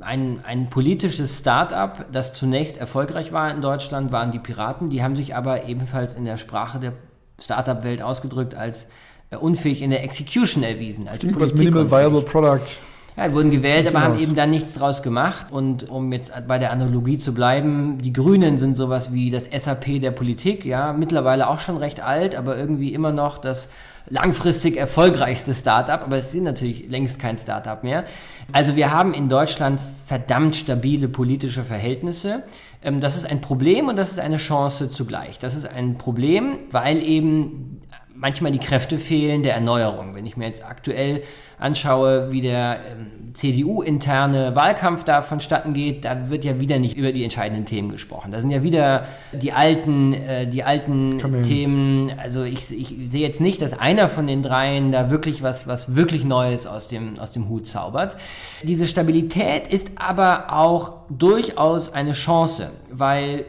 ein, 0.00 0.40
ein 0.44 0.68
politisches 0.68 1.38
Start-up, 1.38 2.12
das 2.12 2.34
zunächst 2.34 2.76
erfolgreich 2.76 3.32
war 3.32 3.50
in 3.50 3.62
Deutschland, 3.62 4.12
waren 4.12 4.30
die 4.30 4.38
Piraten. 4.38 4.90
Die 4.90 5.02
haben 5.02 5.16
sich 5.16 5.34
aber 5.34 5.66
ebenfalls 5.66 6.14
in 6.14 6.26
der 6.26 6.36
Sprache 6.36 6.80
der 6.80 6.92
Start-up-Welt 7.40 8.02
ausgedrückt 8.02 8.54
als 8.54 8.88
äh, 9.30 9.36
unfähig 9.36 9.80
in 9.80 9.88
der 9.88 10.04
Execution 10.04 10.62
erwiesen. 10.62 11.08
Als 11.08 11.20
Politik 11.20 11.40
was 11.40 11.54
Minimal 11.54 11.90
Viable 11.90 12.22
Product. 12.22 12.78
Ja, 13.16 13.32
wurden 13.32 13.52
gewählt, 13.52 13.86
aber 13.86 14.02
haben 14.02 14.18
eben 14.18 14.34
dann 14.34 14.50
nichts 14.50 14.74
draus 14.74 15.02
gemacht. 15.02 15.46
Und 15.52 15.88
um 15.88 16.12
jetzt 16.12 16.32
bei 16.48 16.58
der 16.58 16.72
Analogie 16.72 17.16
zu 17.16 17.32
bleiben, 17.32 17.98
die 17.98 18.12
Grünen 18.12 18.56
sind 18.56 18.76
sowas 18.76 19.12
wie 19.12 19.30
das 19.30 19.44
SAP 19.44 20.00
der 20.00 20.10
Politik, 20.10 20.64
ja, 20.64 20.92
mittlerweile 20.92 21.48
auch 21.48 21.60
schon 21.60 21.76
recht 21.76 22.00
alt, 22.00 22.34
aber 22.34 22.56
irgendwie 22.56 22.92
immer 22.92 23.12
noch 23.12 23.38
das 23.38 23.68
langfristig 24.08 24.76
erfolgreichste 24.76 25.54
Startup, 25.54 26.02
aber 26.02 26.18
es 26.18 26.32
sind 26.32 26.44
natürlich 26.44 26.90
längst 26.90 27.18
kein 27.18 27.38
Startup 27.38 27.82
mehr. 27.82 28.04
Also 28.52 28.76
wir 28.76 28.90
haben 28.90 29.14
in 29.14 29.28
Deutschland 29.28 29.80
verdammt 30.06 30.56
stabile 30.56 31.08
politische 31.08 31.62
Verhältnisse. 31.62 32.42
Ähm, 32.82 33.00
das 33.00 33.16
ist 33.16 33.26
ein 33.26 33.40
Problem 33.40 33.88
und 33.88 33.96
das 33.96 34.10
ist 34.10 34.18
eine 34.18 34.36
Chance 34.36 34.90
zugleich. 34.90 35.38
Das 35.38 35.54
ist 35.54 35.66
ein 35.66 35.96
Problem, 35.96 36.58
weil 36.70 37.02
eben 37.02 37.80
manchmal 38.14 38.52
die 38.52 38.58
Kräfte 38.58 38.98
fehlen 38.98 39.42
der 39.42 39.54
Erneuerung. 39.54 40.14
Wenn 40.14 40.26
ich 40.26 40.36
mir 40.36 40.46
jetzt 40.46 40.64
aktuell 40.64 41.22
anschaue, 41.58 42.30
wie 42.30 42.40
der 42.40 42.78
ähm, 42.90 43.34
CDU-interne 43.34 44.54
Wahlkampf 44.54 45.04
da 45.04 45.22
vonstatten 45.22 45.72
geht, 45.72 46.04
da 46.04 46.30
wird 46.30 46.44
ja 46.44 46.60
wieder 46.60 46.78
nicht 46.78 46.96
über 46.96 47.12
die 47.12 47.24
entscheidenden 47.24 47.64
Themen 47.64 47.90
gesprochen. 47.90 48.30
Da 48.30 48.40
sind 48.40 48.50
ja 48.50 48.62
wieder 48.62 49.06
die 49.32 49.52
alten, 49.52 50.12
äh, 50.14 50.46
die 50.46 50.64
alten 50.64 51.42
Themen. 51.42 52.12
Also 52.18 52.42
ich, 52.42 52.70
ich 52.70 53.10
sehe 53.10 53.22
jetzt 53.22 53.40
nicht, 53.40 53.60
dass 53.62 53.72
einer 53.72 54.08
von 54.08 54.26
den 54.26 54.42
dreien 54.42 54.92
da 54.92 55.10
wirklich 55.10 55.42
was, 55.42 55.66
was 55.66 55.96
wirklich 55.96 56.24
Neues 56.24 56.66
aus 56.66 56.88
dem, 56.88 57.18
aus 57.18 57.32
dem 57.32 57.48
Hut 57.48 57.66
zaubert. 57.66 58.16
Diese 58.62 58.86
Stabilität 58.86 59.68
ist 59.68 59.92
aber 59.96 60.52
auch 60.52 61.04
durchaus 61.08 61.92
eine 61.92 62.12
Chance, 62.12 62.70
weil 62.90 63.44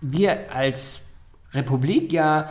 wir 0.00 0.54
als 0.54 1.00
Republik 1.54 2.12
ja 2.12 2.50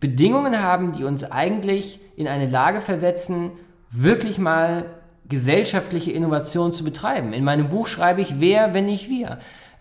Bedingungen 0.00 0.62
haben, 0.62 0.92
die 0.92 1.04
uns 1.04 1.24
eigentlich 1.24 2.00
in 2.16 2.28
eine 2.28 2.46
Lage 2.46 2.80
versetzen, 2.80 3.52
wirklich 3.90 4.38
mal 4.38 4.86
gesellschaftliche 5.28 6.12
Innovation 6.12 6.72
zu 6.72 6.84
betreiben. 6.84 7.32
In 7.32 7.44
meinem 7.44 7.68
Buch 7.68 7.86
schreibe 7.86 8.20
ich, 8.20 8.40
wer, 8.40 8.74
wenn 8.74 8.86
nicht 8.86 9.08
wir. 9.08 9.38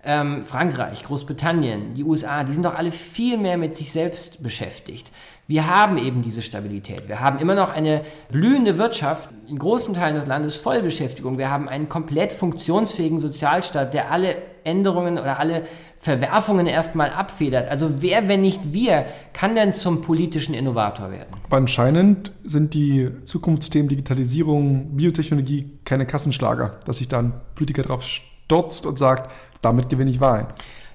Ähm, 0.07 0.43
Frankreich, 0.43 1.03
Großbritannien, 1.03 1.95
die 1.95 2.03
USA, 2.03 2.43
die 2.43 2.53
sind 2.53 2.63
doch 2.63 2.75
alle 2.75 2.91
viel 2.91 3.37
mehr 3.37 3.57
mit 3.57 3.75
sich 3.75 3.91
selbst 3.91 4.43
beschäftigt. 4.43 5.11
Wir 5.47 5.67
haben 5.67 5.97
eben 5.97 6.21
diese 6.21 6.43
Stabilität. 6.43 7.07
Wir 7.07 7.19
haben 7.19 7.39
immer 7.39 7.55
noch 7.55 7.73
eine 7.73 8.01
blühende 8.31 8.77
Wirtschaft, 8.77 9.29
in 9.47 9.57
großen 9.57 9.95
Teilen 9.95 10.15
des 10.15 10.27
Landes 10.27 10.55
Vollbeschäftigung. 10.55 11.39
Wir 11.39 11.49
haben 11.49 11.67
einen 11.67 11.89
komplett 11.89 12.33
funktionsfähigen 12.33 13.19
Sozialstaat, 13.19 13.95
der 13.95 14.11
alle 14.11 14.35
Änderungen 14.63 15.17
oder 15.17 15.39
alle 15.39 15.63
Verwerfungen 16.05 16.67
erstmal 16.67 17.09
abfedert. 17.09 17.67
Also 17.67 18.03
wer, 18.03 18.27
wenn 18.27 18.41
nicht 18.41 18.73
wir, 18.73 19.07
kann 19.33 19.55
denn 19.55 19.73
zum 19.73 20.03
politischen 20.03 20.53
Innovator 20.53 21.09
werden? 21.09 21.29
Aber 21.45 21.57
anscheinend 21.57 22.31
sind 22.43 22.75
die 22.75 23.09
Zukunftsthemen 23.25 23.89
Digitalisierung, 23.89 24.95
Biotechnologie 24.95 25.67
keine 25.83 26.05
Kassenschlager, 26.05 26.79
dass 26.85 26.99
sich 26.99 27.07
da 27.07 27.17
ein 27.17 27.33
Politiker 27.55 27.81
drauf 27.81 28.03
stürzt 28.03 28.85
und 28.85 28.99
sagt, 28.99 29.31
damit 29.61 29.89
gewinne 29.89 30.11
ich 30.11 30.21
Wahlen. 30.21 30.45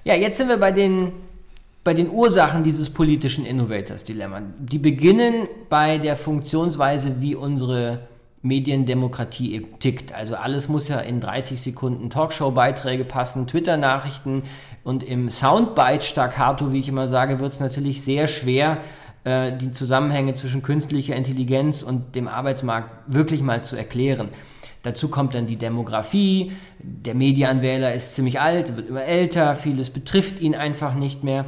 Ja, 0.05 0.15
jetzt 0.15 0.37
sind 0.37 0.47
wir 0.47 0.57
bei 0.57 0.71
den, 0.71 1.11
bei 1.83 1.93
den 1.93 2.09
Ursachen 2.09 2.63
dieses 2.63 2.89
politischen 2.89 3.45
Innovators-Dilemma. 3.45 4.43
Die 4.59 4.79
beginnen 4.79 5.49
bei 5.67 5.97
der 5.97 6.15
Funktionsweise, 6.15 7.19
wie 7.19 7.35
unsere 7.35 8.07
Mediendemokratie 8.41 9.67
tickt. 9.79 10.13
Also 10.13 10.35
alles 10.35 10.67
muss 10.67 10.87
ja 10.87 10.99
in 10.99 11.19
30 11.19 11.61
Sekunden 11.61 12.09
Talkshow-Beiträge 12.09 13.05
passen, 13.05 13.47
Twitter-Nachrichten 13.47 14.43
und 14.83 15.03
im 15.03 15.29
Soundbite-Staccato, 15.29 16.73
wie 16.73 16.79
ich 16.79 16.89
immer 16.89 17.07
sage, 17.07 17.39
wird 17.39 17.51
es 17.51 17.59
natürlich 17.59 18.01
sehr 18.01 18.27
schwer, 18.27 18.79
äh, 19.23 19.55
die 19.55 19.71
Zusammenhänge 19.71 20.33
zwischen 20.33 20.63
künstlicher 20.63 21.15
Intelligenz 21.15 21.83
und 21.83 22.15
dem 22.15 22.27
Arbeitsmarkt 22.27 23.13
wirklich 23.13 23.41
mal 23.41 23.63
zu 23.63 23.75
erklären. 23.75 24.29
Dazu 24.83 25.09
kommt 25.09 25.35
dann 25.35 25.45
die 25.45 25.57
Demografie. 25.57 26.53
Der 26.79 27.13
Medianwähler 27.13 27.93
ist 27.93 28.15
ziemlich 28.15 28.41
alt, 28.41 28.75
wird 28.75 28.89
immer 28.89 29.03
älter, 29.03 29.55
vieles 29.55 29.91
betrifft 29.91 30.39
ihn 30.39 30.55
einfach 30.55 30.95
nicht 30.95 31.23
mehr. 31.23 31.45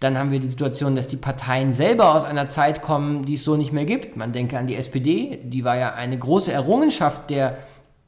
Dann 0.00 0.18
haben 0.18 0.30
wir 0.32 0.40
die 0.40 0.48
Situation, 0.48 0.96
dass 0.96 1.08
die 1.08 1.16
Parteien 1.16 1.72
selber 1.72 2.14
aus 2.14 2.24
einer 2.24 2.48
Zeit 2.48 2.82
kommen, 2.82 3.24
die 3.24 3.34
es 3.34 3.44
so 3.44 3.56
nicht 3.56 3.72
mehr 3.72 3.84
gibt. 3.84 4.16
Man 4.16 4.32
denke 4.32 4.58
an 4.58 4.66
die 4.66 4.76
SPD, 4.76 5.40
die 5.42 5.64
war 5.64 5.76
ja 5.76 5.94
eine 5.94 6.18
große 6.18 6.52
Errungenschaft 6.52 7.30
der 7.30 7.58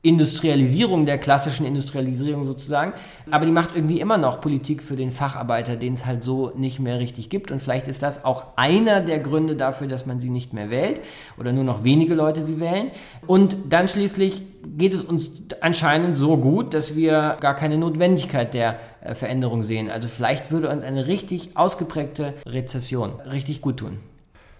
Industrialisierung 0.07 1.05
der 1.05 1.19
klassischen 1.19 1.67
Industrialisierung 1.67 2.45
sozusagen. 2.45 2.93
Aber 3.31 3.45
die 3.45 3.53
macht 3.53 3.71
irgendwie 3.75 4.01
immer 4.01 4.19
noch 4.19 4.41
Politik 4.41 4.83
für 4.83 4.95
den 4.95 5.11
Facharbeiter, 5.11 5.75
den 5.77 5.95
es 5.95 6.07
halt 6.07 6.23
so 6.23 6.53
nicht 6.57 6.79
mehr 6.79 6.99
richtig 7.01 7.29
gibt. 7.29 7.51
Und 7.51 7.61
vielleicht 7.61 7.89
ist 7.89 8.03
das 8.03 8.25
auch 8.25 8.45
einer 8.57 9.01
der 9.01 9.19
Gründe 9.19 9.57
dafür, 9.57 9.89
dass 9.89 10.07
man 10.07 10.21
sie 10.21 10.31
nicht 10.31 10.53
mehr 10.53 10.71
wählt 10.71 11.01
oder 11.39 11.53
nur 11.53 11.65
noch 11.65 11.83
wenige 11.83 12.15
Leute 12.15 12.43
sie 12.43 12.61
wählen. 12.61 12.91
Und 13.27 13.57
dann 13.69 13.89
schließlich 13.89 14.43
geht 14.77 14.95
es 14.95 15.03
uns 15.03 15.33
anscheinend 15.61 16.17
so 16.17 16.37
gut, 16.37 16.75
dass 16.75 16.95
wir 16.95 17.37
gar 17.41 17.55
keine 17.55 17.77
Notwendigkeit 17.77 18.55
der 18.55 18.79
äh, 19.01 19.15
Veränderung 19.15 19.63
sehen. 19.63 19.91
Also 19.91 20.09
vielleicht 20.09 20.51
würde 20.51 20.69
uns 20.69 20.85
eine 20.85 21.07
richtig 21.07 21.57
ausgeprägte 21.57 22.35
Rezession 22.47 23.21
richtig 23.31 23.61
gut 23.61 23.79
tun. 23.79 23.99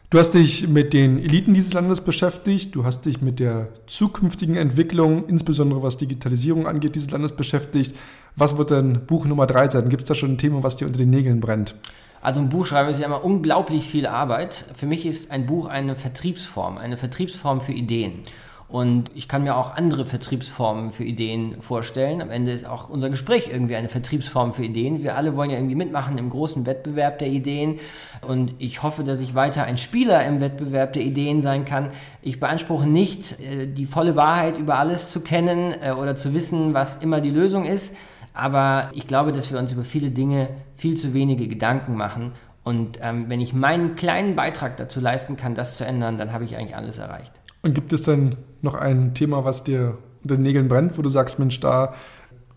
Du 0.09 0.21
hast 0.21 0.35
dich 0.35 0.69
mit 0.69 0.93
den 0.93 1.19
Eliten 1.19 1.53
dieses 1.53 1.73
Landes 1.73 2.01
beschäftigt, 2.01 2.77
du 2.77 2.85
hast 2.85 3.07
dich 3.07 3.23
mit 3.23 3.41
der 3.41 3.71
zukünftigen 3.89 4.55
Entwicklung, 4.55 5.27
insbesondere 5.27 5.83
was 5.83 5.97
Digitalisierung 5.97 6.69
angeht, 6.69 6.95
dieses 6.95 7.11
Landes 7.11 7.33
beschäftigt. 7.33 7.93
Was 8.37 8.57
wird 8.57 8.71
denn 8.71 9.05
Buch 9.07 9.25
Nummer 9.25 9.49
drei 9.49 9.69
sein? 9.69 9.89
Gibt 9.89 10.03
es 10.05 10.09
da 10.09 10.15
schon 10.15 10.35
ein 10.35 10.39
Thema, 10.39 10.63
was 10.63 10.77
dir 10.77 10.87
unter 10.87 10.99
den 10.99 11.11
Nägeln 11.11 11.41
brennt? 11.41 11.75
Also 12.23 12.39
ein 12.39 12.51
Buch 12.51 12.67
schreiben 12.67 12.89
ist 12.89 13.01
ja 13.01 13.07
immer 13.07 13.25
unglaublich 13.25 13.85
viel 13.85 14.07
Arbeit. 14.07 14.67
Für 14.77 14.87
mich 14.87 15.07
ist 15.07 15.33
ein 15.33 15.45
Buch 15.45 15.67
eine 15.67 15.97
Vertriebsform, 15.97 16.79
eine 16.79 16.97
Vertriebsform 16.97 17.61
für 17.61 17.73
Ideen. 17.73 18.23
Und 18.69 19.11
ich 19.15 19.29
kann 19.29 19.45
mir 19.45 19.57
auch 19.57 19.77
andere 19.77 20.07
Vertriebsformen 20.07 20.91
für 20.91 21.05
Ideen 21.05 21.63
vorstellen. 21.63 22.21
Am 22.21 22.31
Ende 22.31 22.51
ist 22.51 22.67
auch 22.67 22.89
unser 22.89 23.11
Gespräch 23.11 23.49
irgendwie 23.53 23.77
eine 23.77 23.89
Vertriebsform 23.89 24.55
für 24.55 24.65
Ideen. 24.65 25.05
Wir 25.05 25.17
alle 25.17 25.37
wollen 25.37 25.51
ja 25.51 25.57
irgendwie 25.57 25.77
mitmachen 25.77 26.19
im 26.19 26.31
großen 26.31 26.67
Wettbewerb 26.67 27.21
der 27.21 27.29
Ideen. 27.29 27.79
Und 28.27 28.55
ich 28.59 28.83
hoffe, 28.83 29.05
dass 29.05 29.21
ich 29.21 29.37
weiter 29.37 29.65
ein 29.65 29.79
Spieler 29.79 30.25
im 30.27 30.41
Wettbewerb 30.41 30.95
der 30.95 31.03
Ideen 31.03 31.43
sein 31.43 31.65
kann. 31.65 31.91
Ich 32.23 32.41
beanspruche 32.41 32.89
nicht, 32.89 33.39
äh, 33.41 33.69
die 33.69 33.87
volle 33.87 34.17
Wahrheit 34.17 34.59
über 34.59 34.79
alles 34.79 35.13
zu 35.13 35.21
kennen 35.21 35.73
äh, 35.81 35.93
oder 35.93 36.17
zu 36.17 36.35
wissen, 36.35 36.75
was 36.75 36.97
immer 36.97 37.21
die 37.21 37.31
Lösung 37.31 37.65
ist. 37.65 37.95
Aber 38.35 38.91
ich 38.95 39.07
glaube, 39.07 39.33
dass 39.33 39.53
wir 39.53 39.61
uns 39.61 39.73
über 39.73 39.85
viele 39.85 40.11
Dinge 40.11 40.49
viel 40.75 40.97
zu 40.97 41.15
wenige 41.15 41.47
Gedanken 41.47 41.97
machen. 41.97 42.33
Und 42.65 42.99
ähm, 43.01 43.27
wenn 43.29 43.41
ich 43.41 43.55
meinen 43.55 43.95
kleinen 43.95 44.35
Beitrag 44.35 44.77
dazu 44.77 44.99
leisten 44.99 45.37
kann, 45.37 45.55
das 45.55 45.77
zu 45.77 45.87
ändern, 45.87 46.19
dann 46.19 46.33
habe 46.33 46.45
ich 46.45 46.57
eigentlich 46.57 46.75
alles 46.75 46.99
erreicht. 46.99 47.33
Und 47.63 47.75
gibt 47.75 47.93
es 47.93 48.03
dann 48.03 48.37
noch 48.67 48.75
ein 48.75 49.15
Thema, 49.15 49.45
was 49.45 49.65
dir 49.65 49.97
unter 50.23 50.37
den 50.37 50.43
Nägeln 50.43 50.69
brennt, 50.69 50.99
wo 50.99 51.03
du 51.03 51.09
sagst, 51.09 51.39
Mensch, 51.39 51.61
da 51.61 51.95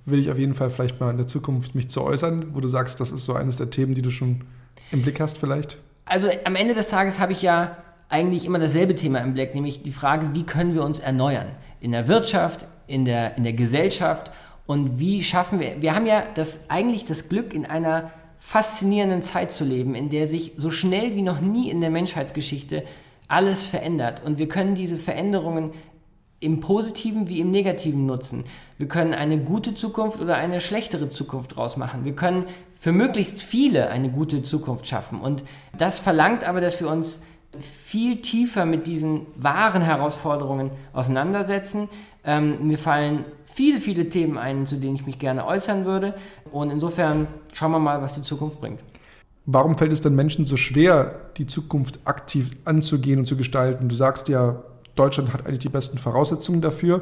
will 0.06 0.19
ich 0.19 0.32
auf 0.32 0.38
jeden 0.38 0.56
Fall 0.56 0.69
vielleicht 0.69 1.00
mal 1.00 1.12
in 1.12 1.17
der 1.17 1.28
Zukunft 1.28 1.76
mich 1.76 1.89
zu 1.89 2.04
äußern, 2.04 2.54
wo 2.54 2.60
du 2.60 2.67
sagst, 2.67 3.00
das 3.00 3.12
ist 3.12 3.26
so 3.26 3.34
eines 3.34 3.58
der 3.58 3.69
Themen, 3.69 3.93
die 3.93 4.02
du 4.02 4.10
schon 4.10 4.41
im 4.91 5.02
Blick 5.02 5.19
hast 5.19 5.38
vielleicht? 5.38 5.78
Also 6.06 6.28
am 6.43 6.56
Ende 6.56 6.74
des 6.74 6.89
Tages 6.89 7.19
habe 7.19 7.32
ich 7.32 7.41
ja 7.41 7.78
eigentlich 8.10 8.45
immer 8.45 8.60
dasselbe 8.60 8.95
Thema 8.95 9.19
im 9.19 9.34
Blick, 9.34 9.54
nämlich 9.54 9.84
die 9.84 9.91
Frage, 9.91 10.32
wie 10.34 10.43
können 10.43 10.74
wir 10.74 10.84
uns 10.84 11.00
erneuern? 11.00 11.48
In 11.80 11.91
der 11.91 12.08
Wirtschaft, 12.08 12.65
in 12.88 13.06
der, 13.06 13.38
in 13.38 13.43
der 13.43 13.54
Gesellschaft 13.54 14.32
und 14.65 15.00
wie 15.00 15.24
schaffen 15.24 15.60
wir, 15.60 15.82
wir 15.82 15.95
haben 15.95 16.08
ja 16.08 16.24
das, 16.34 16.69
eigentlich 16.69 17.06
das 17.06 17.30
Glück, 17.30 17.54
in 17.54 17.65
einer 17.65 18.12
faszinierenden 18.39 19.22
Zeit 19.22 19.52
zu 19.52 19.63
leben, 19.63 19.93
in 19.95 20.10
der 20.10 20.26
sich 20.26 20.54
so 20.56 20.72
schnell 20.72 21.15
wie 21.15 21.22
noch 21.22 21.41
nie 21.41 21.69
in 21.69 21.82
der 21.82 21.89
Menschheitsgeschichte 21.91 22.84
alles 23.28 23.63
verändert. 23.63 24.24
Und 24.26 24.39
wir 24.39 24.48
können 24.48 24.76
diese 24.76 24.98
Veränderungen 24.98 25.72
im 26.39 26.60
Positiven 26.62 27.28
wie 27.28 27.39
im 27.39 27.52
Negativen 27.52 28.06
nutzen. 28.06 28.45
Wir 28.78 28.88
können 28.88 29.13
eine 29.13 29.38
gute 29.39 29.73
Zukunft 29.73 30.21
oder 30.21 30.36
eine 30.36 30.62
schlechtere 30.62 31.10
Zukunft 31.10 31.56
draus 31.56 31.78
machen. 31.78 32.06
Wir 32.06 32.15
können 32.15 32.45
für 32.80 32.91
möglichst 32.91 33.41
viele 33.41 33.89
eine 33.89 34.10
gute 34.10 34.41
Zukunft 34.41 34.88
schaffen. 34.88 35.19
Und 35.19 35.43
das 35.78 35.99
verlangt 35.99 36.47
aber, 36.47 36.62
dass 36.62 36.80
wir 36.80 36.89
uns 36.89 37.21
viel 37.62 38.21
tiefer 38.21 38.65
mit 38.65 38.88
diesen 38.88 39.25
wahren 39.36 39.82
Herausforderungen 39.82 40.71
auseinandersetzen. 40.93 41.89
Ähm, 42.23 42.67
mir 42.67 42.78
fallen 42.78 43.25
viele, 43.45 43.80
viele 43.80 44.08
Themen 44.10 44.38
ein, 44.38 44.65
zu 44.65 44.78
denen 44.78 44.95
ich 44.95 45.06
mich 45.06 45.19
gerne 45.19 45.45
äußern 45.45 45.86
würde. 45.86 46.13
Und 46.52 46.69
insofern 46.69 47.28
schauen 47.54 47.71
wir 47.71 47.80
mal, 47.80 48.02
was 48.02 48.15
die 48.15 48.21
Zukunft 48.21 48.62
bringt. 48.62 48.80
Warum 49.45 49.78
fällt 49.78 49.91
es 49.91 50.02
dann 50.02 50.15
Menschen 50.15 50.45
so 50.45 50.58
schwer, 50.58 51.32
die 51.38 51.47
Zukunft 51.47 51.99
aktiv 52.06 52.52
anzugehen 52.65 53.19
und 53.19 53.25
zu 53.25 53.36
gestalten? 53.36 53.89
Du 53.89 53.95
sagst 53.95 54.30
ja, 54.30 54.63
Deutschland 55.00 55.34
hat 55.34 55.46
eigentlich 55.46 55.60
die 55.60 55.70
besten 55.70 55.98
Voraussetzungen 55.98 56.62
dafür. 56.62 57.02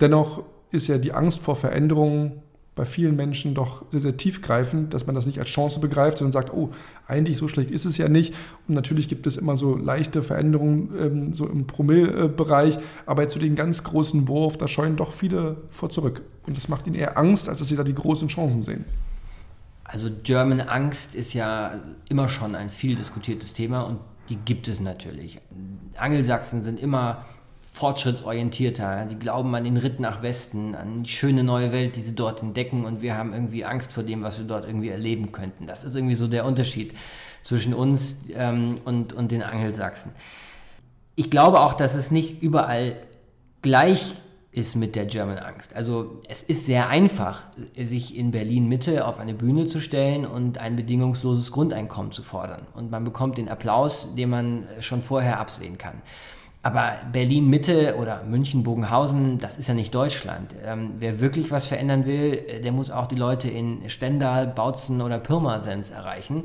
Dennoch 0.00 0.42
ist 0.70 0.88
ja 0.88 0.98
die 0.98 1.12
Angst 1.12 1.40
vor 1.40 1.56
Veränderungen 1.56 2.42
bei 2.74 2.86
vielen 2.86 3.16
Menschen 3.16 3.54
doch 3.54 3.84
sehr, 3.90 4.00
sehr 4.00 4.16
tiefgreifend, 4.16 4.94
dass 4.94 5.06
man 5.06 5.14
das 5.14 5.26
nicht 5.26 5.38
als 5.38 5.50
Chance 5.50 5.78
begreift, 5.78 6.18
sondern 6.18 6.32
sagt, 6.32 6.54
oh, 6.54 6.70
eigentlich 7.06 7.36
so 7.36 7.46
schlecht 7.46 7.70
ist 7.70 7.84
es 7.84 7.98
ja 7.98 8.08
nicht. 8.08 8.34
Und 8.66 8.74
natürlich 8.74 9.08
gibt 9.08 9.26
es 9.26 9.36
immer 9.36 9.56
so 9.56 9.76
leichte 9.76 10.22
Veränderungen 10.22 10.90
ähm, 10.98 11.34
so 11.34 11.46
im 11.46 11.66
Promillbereich, 11.66 12.78
aber 13.04 13.28
zu 13.28 13.38
den 13.38 13.56
ganz 13.56 13.84
großen 13.84 14.26
Wurf, 14.26 14.56
da 14.56 14.68
scheuen 14.68 14.96
doch 14.96 15.12
viele 15.12 15.58
vor 15.68 15.90
zurück. 15.90 16.22
Und 16.46 16.56
das 16.56 16.68
macht 16.68 16.86
ihnen 16.86 16.96
eher 16.96 17.18
Angst, 17.18 17.50
als 17.50 17.58
dass 17.58 17.68
sie 17.68 17.76
da 17.76 17.84
die 17.84 17.94
großen 17.94 18.28
Chancen 18.28 18.62
sehen. 18.62 18.86
Also 19.84 20.08
German 20.22 20.62
Angst 20.62 21.14
ist 21.14 21.34
ja 21.34 21.78
immer 22.08 22.30
schon 22.30 22.54
ein 22.54 22.70
viel 22.70 22.96
diskutiertes 22.96 23.52
Thema 23.52 23.82
und 23.82 23.98
die 24.28 24.36
gibt 24.36 24.68
es 24.68 24.80
natürlich. 24.80 25.40
Angelsachsen 25.96 26.62
sind 26.62 26.80
immer 26.80 27.24
fortschrittsorientierter. 27.72 29.06
Die 29.06 29.18
glauben 29.18 29.54
an 29.54 29.64
den 29.64 29.76
Ritt 29.76 29.98
nach 29.98 30.22
Westen, 30.22 30.74
an 30.74 31.04
die 31.04 31.10
schöne 31.10 31.42
neue 31.42 31.72
Welt, 31.72 31.96
die 31.96 32.00
sie 32.02 32.14
dort 32.14 32.42
entdecken 32.42 32.84
und 32.84 33.02
wir 33.02 33.16
haben 33.16 33.32
irgendwie 33.32 33.64
Angst 33.64 33.92
vor 33.92 34.02
dem, 34.02 34.22
was 34.22 34.38
wir 34.38 34.46
dort 34.46 34.66
irgendwie 34.66 34.90
erleben 34.90 35.32
könnten. 35.32 35.66
Das 35.66 35.82
ist 35.82 35.96
irgendwie 35.96 36.14
so 36.14 36.28
der 36.28 36.44
Unterschied 36.44 36.94
zwischen 37.42 37.74
uns 37.74 38.16
ähm, 38.34 38.78
und, 38.84 39.14
und 39.14 39.32
den 39.32 39.42
Angelsachsen. 39.42 40.12
Ich 41.16 41.30
glaube 41.30 41.60
auch, 41.60 41.74
dass 41.74 41.94
es 41.94 42.10
nicht 42.10 42.42
überall 42.42 42.96
gleich 43.62 44.14
ist 44.52 44.76
mit 44.76 44.94
der 44.94 45.06
German 45.06 45.38
Angst. 45.38 45.74
Also 45.74 46.20
es 46.28 46.42
ist 46.42 46.66
sehr 46.66 46.90
einfach, 46.90 47.48
sich 47.74 48.16
in 48.16 48.30
Berlin 48.30 48.68
Mitte 48.68 49.06
auf 49.06 49.18
eine 49.18 49.32
Bühne 49.32 49.66
zu 49.66 49.80
stellen 49.80 50.26
und 50.26 50.58
ein 50.58 50.76
bedingungsloses 50.76 51.52
Grundeinkommen 51.52 52.12
zu 52.12 52.22
fordern. 52.22 52.66
Und 52.74 52.90
man 52.90 53.02
bekommt 53.02 53.38
den 53.38 53.48
Applaus, 53.48 54.14
den 54.14 54.28
man 54.28 54.66
schon 54.80 55.00
vorher 55.00 55.40
absehen 55.40 55.78
kann. 55.78 56.02
Aber 56.62 56.92
Berlin 57.10 57.48
Mitte 57.48 57.96
oder 57.98 58.22
München 58.24 58.62
Bogenhausen, 58.62 59.38
das 59.38 59.58
ist 59.58 59.68
ja 59.68 59.74
nicht 59.74 59.92
Deutschland. 59.94 60.54
Ähm, 60.64 60.92
wer 60.98 61.20
wirklich 61.20 61.50
was 61.50 61.66
verändern 61.66 62.04
will, 62.04 62.40
der 62.62 62.70
muss 62.72 62.90
auch 62.90 63.06
die 63.06 63.16
Leute 63.16 63.48
in 63.48 63.88
Stendal, 63.88 64.46
Bautzen 64.46 65.00
oder 65.00 65.18
Pirmasens 65.18 65.90
erreichen. 65.90 66.44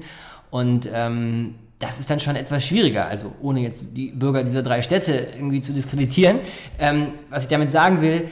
Und 0.50 0.90
ähm, 0.92 1.56
das 1.80 2.00
ist 2.00 2.10
dann 2.10 2.20
schon 2.20 2.36
etwas 2.36 2.66
schwieriger, 2.66 3.08
also 3.08 3.34
ohne 3.42 3.62
jetzt 3.62 3.86
die 3.94 4.08
Bürger 4.08 4.44
dieser 4.44 4.64
drei 4.64 4.82
Städte 4.82 5.28
irgendwie 5.36 5.62
zu 5.62 5.74
diskreditieren. 5.74 6.40
Ähm, 6.80 7.14
was 7.30 7.44
ich 7.44 7.50
damit 7.50 7.72
sagen 7.72 8.02
will, 8.02 8.30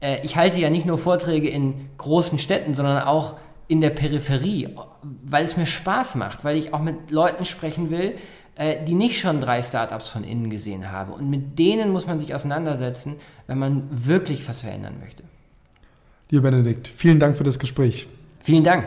äh, 0.00 0.24
ich 0.24 0.36
halte 0.36 0.58
ja 0.58 0.70
nicht 0.70 0.86
nur 0.86 0.96
Vorträge 0.98 1.48
in 1.48 1.90
großen 1.98 2.38
Städten, 2.38 2.74
sondern 2.74 3.02
auch 3.02 3.36
in 3.68 3.80
der 3.80 3.90
Peripherie, 3.90 4.68
weil 5.24 5.44
es 5.44 5.56
mir 5.56 5.66
Spaß 5.66 6.14
macht, 6.14 6.44
weil 6.44 6.56
ich 6.56 6.72
auch 6.72 6.80
mit 6.80 7.10
Leuten 7.10 7.44
sprechen 7.44 7.90
will, 7.90 8.14
äh, 8.54 8.82
die 8.84 8.94
nicht 8.94 9.20
schon 9.20 9.40
drei 9.40 9.62
Startups 9.62 10.08
von 10.08 10.24
innen 10.24 10.48
gesehen 10.48 10.90
haben. 10.90 11.12
Und 11.12 11.28
mit 11.28 11.58
denen 11.58 11.90
muss 11.90 12.06
man 12.06 12.18
sich 12.18 12.34
auseinandersetzen, 12.34 13.16
wenn 13.46 13.58
man 13.58 13.88
wirklich 13.90 14.48
was 14.48 14.62
verändern 14.62 14.94
möchte. 15.00 15.24
Lieber 16.30 16.50
Benedikt, 16.50 16.88
vielen 16.88 17.20
Dank 17.20 17.36
für 17.36 17.44
das 17.44 17.58
Gespräch. 17.58 18.08
Vielen 18.40 18.64
Dank. 18.64 18.86